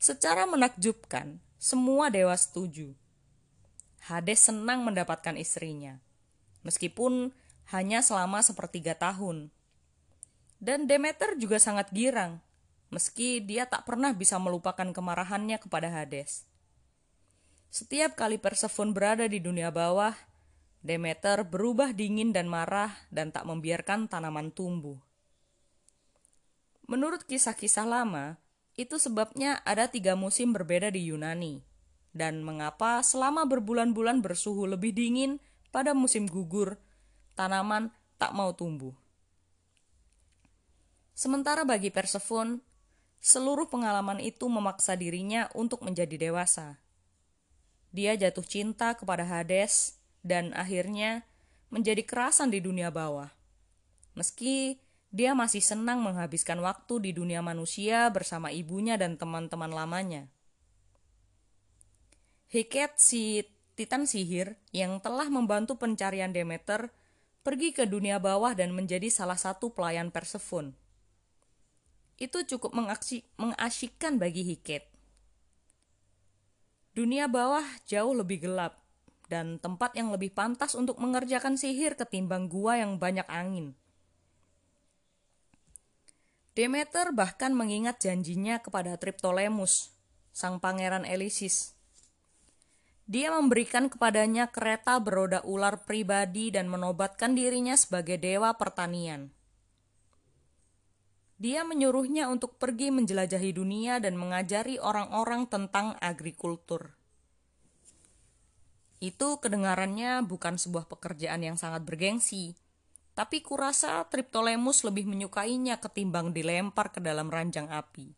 Secara 0.00 0.48
menakjubkan, 0.48 1.36
semua 1.60 2.08
dewa 2.08 2.32
setuju. 2.32 2.96
Hades 4.08 4.48
senang 4.48 4.88
mendapatkan 4.88 5.36
istrinya, 5.36 6.00
meskipun 6.64 7.28
hanya 7.76 8.00
selama 8.00 8.40
sepertiga 8.40 8.96
tahun. 8.96 9.52
Dan 10.62 10.86
Demeter 10.86 11.34
juga 11.42 11.58
sangat 11.58 11.90
girang, 11.90 12.38
meski 12.94 13.42
dia 13.42 13.66
tak 13.66 13.82
pernah 13.82 14.14
bisa 14.14 14.38
melupakan 14.38 14.86
kemarahannya 14.94 15.58
kepada 15.58 15.90
Hades. 15.90 16.46
Setiap 17.66 18.14
kali 18.14 18.38
Persephone 18.38 18.94
berada 18.94 19.26
di 19.26 19.42
dunia 19.42 19.74
bawah, 19.74 20.14
Demeter 20.86 21.42
berubah 21.42 21.90
dingin 21.90 22.30
dan 22.30 22.46
marah 22.46 22.94
dan 23.10 23.34
tak 23.34 23.42
membiarkan 23.42 24.06
tanaman 24.06 24.54
tumbuh. 24.54 25.02
Menurut 26.86 27.26
kisah-kisah 27.26 27.82
lama, 27.82 28.38
itu 28.78 29.02
sebabnya 29.02 29.58
ada 29.66 29.90
tiga 29.90 30.14
musim 30.14 30.54
berbeda 30.54 30.94
di 30.94 31.10
Yunani, 31.10 31.66
dan 32.14 32.46
mengapa 32.46 33.02
selama 33.02 33.50
berbulan-bulan 33.50 34.22
bersuhu 34.22 34.70
lebih 34.70 34.94
dingin 34.94 35.42
pada 35.74 35.90
musim 35.90 36.30
gugur, 36.30 36.78
tanaman 37.34 37.90
tak 38.14 38.30
mau 38.30 38.54
tumbuh. 38.54 39.01
Sementara 41.12 41.62
bagi 41.68 41.92
Persephone, 41.92 42.64
seluruh 43.20 43.68
pengalaman 43.68 44.18
itu 44.18 44.48
memaksa 44.48 44.96
dirinya 44.96 45.46
untuk 45.52 45.84
menjadi 45.84 46.16
dewasa. 46.18 46.82
Dia 47.92 48.16
jatuh 48.16 48.42
cinta 48.42 48.96
kepada 48.96 49.22
Hades 49.28 50.00
dan 50.24 50.56
akhirnya 50.56 51.28
menjadi 51.68 52.00
kerasan 52.02 52.48
di 52.48 52.64
dunia 52.64 52.88
bawah. 52.88 53.28
Meski 54.16 54.80
dia 55.12 55.36
masih 55.36 55.60
senang 55.60 56.00
menghabiskan 56.00 56.56
waktu 56.64 57.04
di 57.04 57.10
dunia 57.12 57.44
manusia 57.44 58.08
bersama 58.08 58.48
ibunya 58.48 58.96
dan 58.96 59.20
teman-teman 59.20 59.68
lamanya. 59.68 60.32
Heket 62.48 62.96
si 62.96 63.44
Titan 63.76 64.04
sihir 64.04 64.60
yang 64.72 65.00
telah 65.00 65.28
membantu 65.32 65.76
pencarian 65.80 66.32
Demeter 66.32 66.92
pergi 67.40 67.72
ke 67.72 67.88
dunia 67.88 68.20
bawah 68.20 68.52
dan 68.52 68.72
menjadi 68.76 69.08
salah 69.08 69.40
satu 69.40 69.72
pelayan 69.72 70.12
Persephone. 70.12 70.76
Itu 72.22 72.46
cukup 72.46 72.70
mengasyikkan 73.34 74.22
bagi 74.22 74.46
Hiket. 74.46 74.86
Dunia 76.94 77.26
bawah 77.26 77.66
jauh 77.90 78.14
lebih 78.14 78.46
gelap 78.46 78.78
dan 79.26 79.58
tempat 79.58 79.98
yang 79.98 80.14
lebih 80.14 80.30
pantas 80.30 80.78
untuk 80.78 81.02
mengerjakan 81.02 81.58
sihir 81.58 81.98
ketimbang 81.98 82.46
gua 82.46 82.78
yang 82.78 82.94
banyak 83.02 83.26
angin. 83.26 83.74
Demeter 86.54 87.10
bahkan 87.10 87.50
mengingat 87.56 87.98
janjinya 87.98 88.62
kepada 88.62 88.94
Triptolemus, 89.00 89.90
sang 90.30 90.62
pangeran 90.62 91.02
Elisis. 91.02 91.74
Dia 93.10 93.34
memberikan 93.34 93.90
kepadanya 93.90 94.46
kereta 94.52 95.00
beroda 95.02 95.42
ular 95.42 95.82
pribadi 95.82 96.54
dan 96.54 96.70
menobatkan 96.70 97.34
dirinya 97.34 97.74
sebagai 97.74 98.20
dewa 98.20 98.54
pertanian. 98.54 99.32
Dia 101.42 101.66
menyuruhnya 101.66 102.30
untuk 102.30 102.54
pergi 102.54 102.94
menjelajahi 102.94 103.50
dunia 103.50 103.98
dan 103.98 104.14
mengajari 104.14 104.78
orang-orang 104.78 105.50
tentang 105.50 105.98
agrikultur. 105.98 106.94
Itu 109.02 109.42
kedengarannya 109.42 110.22
bukan 110.22 110.54
sebuah 110.54 110.86
pekerjaan 110.86 111.42
yang 111.42 111.58
sangat 111.58 111.82
bergengsi, 111.82 112.54
tapi 113.18 113.42
kurasa 113.42 114.06
Triptolemus 114.06 114.86
lebih 114.86 115.10
menyukainya 115.10 115.82
ketimbang 115.82 116.30
dilempar 116.30 116.94
ke 116.94 117.02
dalam 117.02 117.26
ranjang 117.26 117.66
api. 117.66 118.14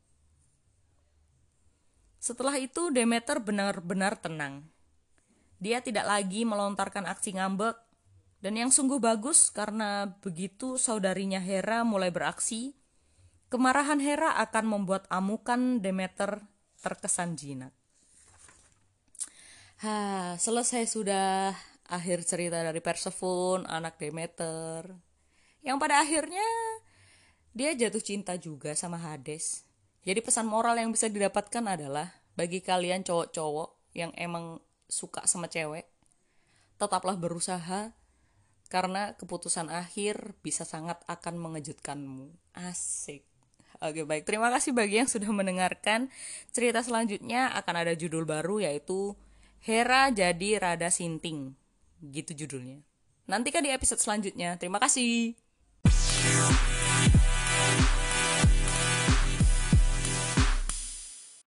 Setelah 2.21 2.61
itu 2.61 2.93
Demeter 2.93 3.41
benar-benar 3.41 4.21
tenang. 4.21 4.69
Dia 5.65 5.81
tidak 5.81 6.05
lagi 6.05 6.45
melontarkan 6.45 7.09
aksi 7.09 7.41
ngambek, 7.41 7.81
dan 8.45 8.61
yang 8.61 8.69
sungguh 8.69 9.01
bagus 9.01 9.49
karena 9.49 10.13
begitu 10.21 10.77
saudarinya 10.77 11.41
Hera 11.41 11.89
mulai 11.89 12.13
beraksi, 12.13 12.84
kemarahan 13.49 14.01
Hera 14.01 14.37
akan 14.41 14.65
membuat 14.69 15.09
amukan 15.13 15.81
Demeter 15.81 16.45
terkesan 16.81 17.35
jinak. 17.35 17.73
Ha, 19.85 20.37
selesai 20.41 20.89
sudah 20.89 21.53
akhir 21.89 22.25
cerita 22.25 22.61
dari 22.65 22.81
Persephone, 22.81 23.69
anak 23.69 24.01
Demeter. 24.01 24.89
Yang 25.61 25.77
pada 25.81 26.01
akhirnya 26.01 26.49
dia 27.53 27.73
jatuh 27.77 28.01
cinta 28.01 28.37
juga 28.37 28.73
sama 28.77 28.97
Hades. 29.01 29.65
Jadi 30.05 30.21
pesan 30.21 30.45
moral 30.45 30.77
yang 30.77 30.93
bisa 30.93 31.09
didapatkan 31.09 31.65
adalah 31.65 32.13
bagi 32.37 32.61
kalian 32.61 33.01
cowok-cowok 33.07 33.97
yang 33.97 34.13
emang 34.19 34.61
suka 34.91 35.25
sama 35.25 35.49
cewek, 35.49 35.89
tetaplah 36.77 37.17
berusaha 37.17 37.95
karena 38.69 39.15
keputusan 39.17 39.71
akhir 39.71 40.35
bisa 40.43 40.67
sangat 40.67 41.01
akan 41.07 41.41
mengejutkanmu. 41.41 42.35
Asik. 42.59 43.34
Oke 43.85 44.01
baik, 44.09 44.25
terima 44.25 44.49
kasih 44.49 44.73
bagi 44.73 44.97
yang 44.97 45.11
sudah 45.13 45.29
mendengarkan. 45.29 46.09
Cerita 46.57 46.81
selanjutnya 46.81 47.53
akan 47.53 47.85
ada 47.85 47.93
judul 47.93 48.25
baru 48.25 48.65
yaitu 48.65 49.13
Hera 49.61 50.09
jadi 50.09 50.57
rada 50.57 50.89
sinting. 50.89 51.53
Gitu 52.01 52.33
judulnya. 52.33 52.81
Nantikan 53.29 53.61
di 53.61 53.69
episode 53.69 54.01
selanjutnya. 54.01 54.57
Terima 54.57 54.81
kasih. 54.81 55.37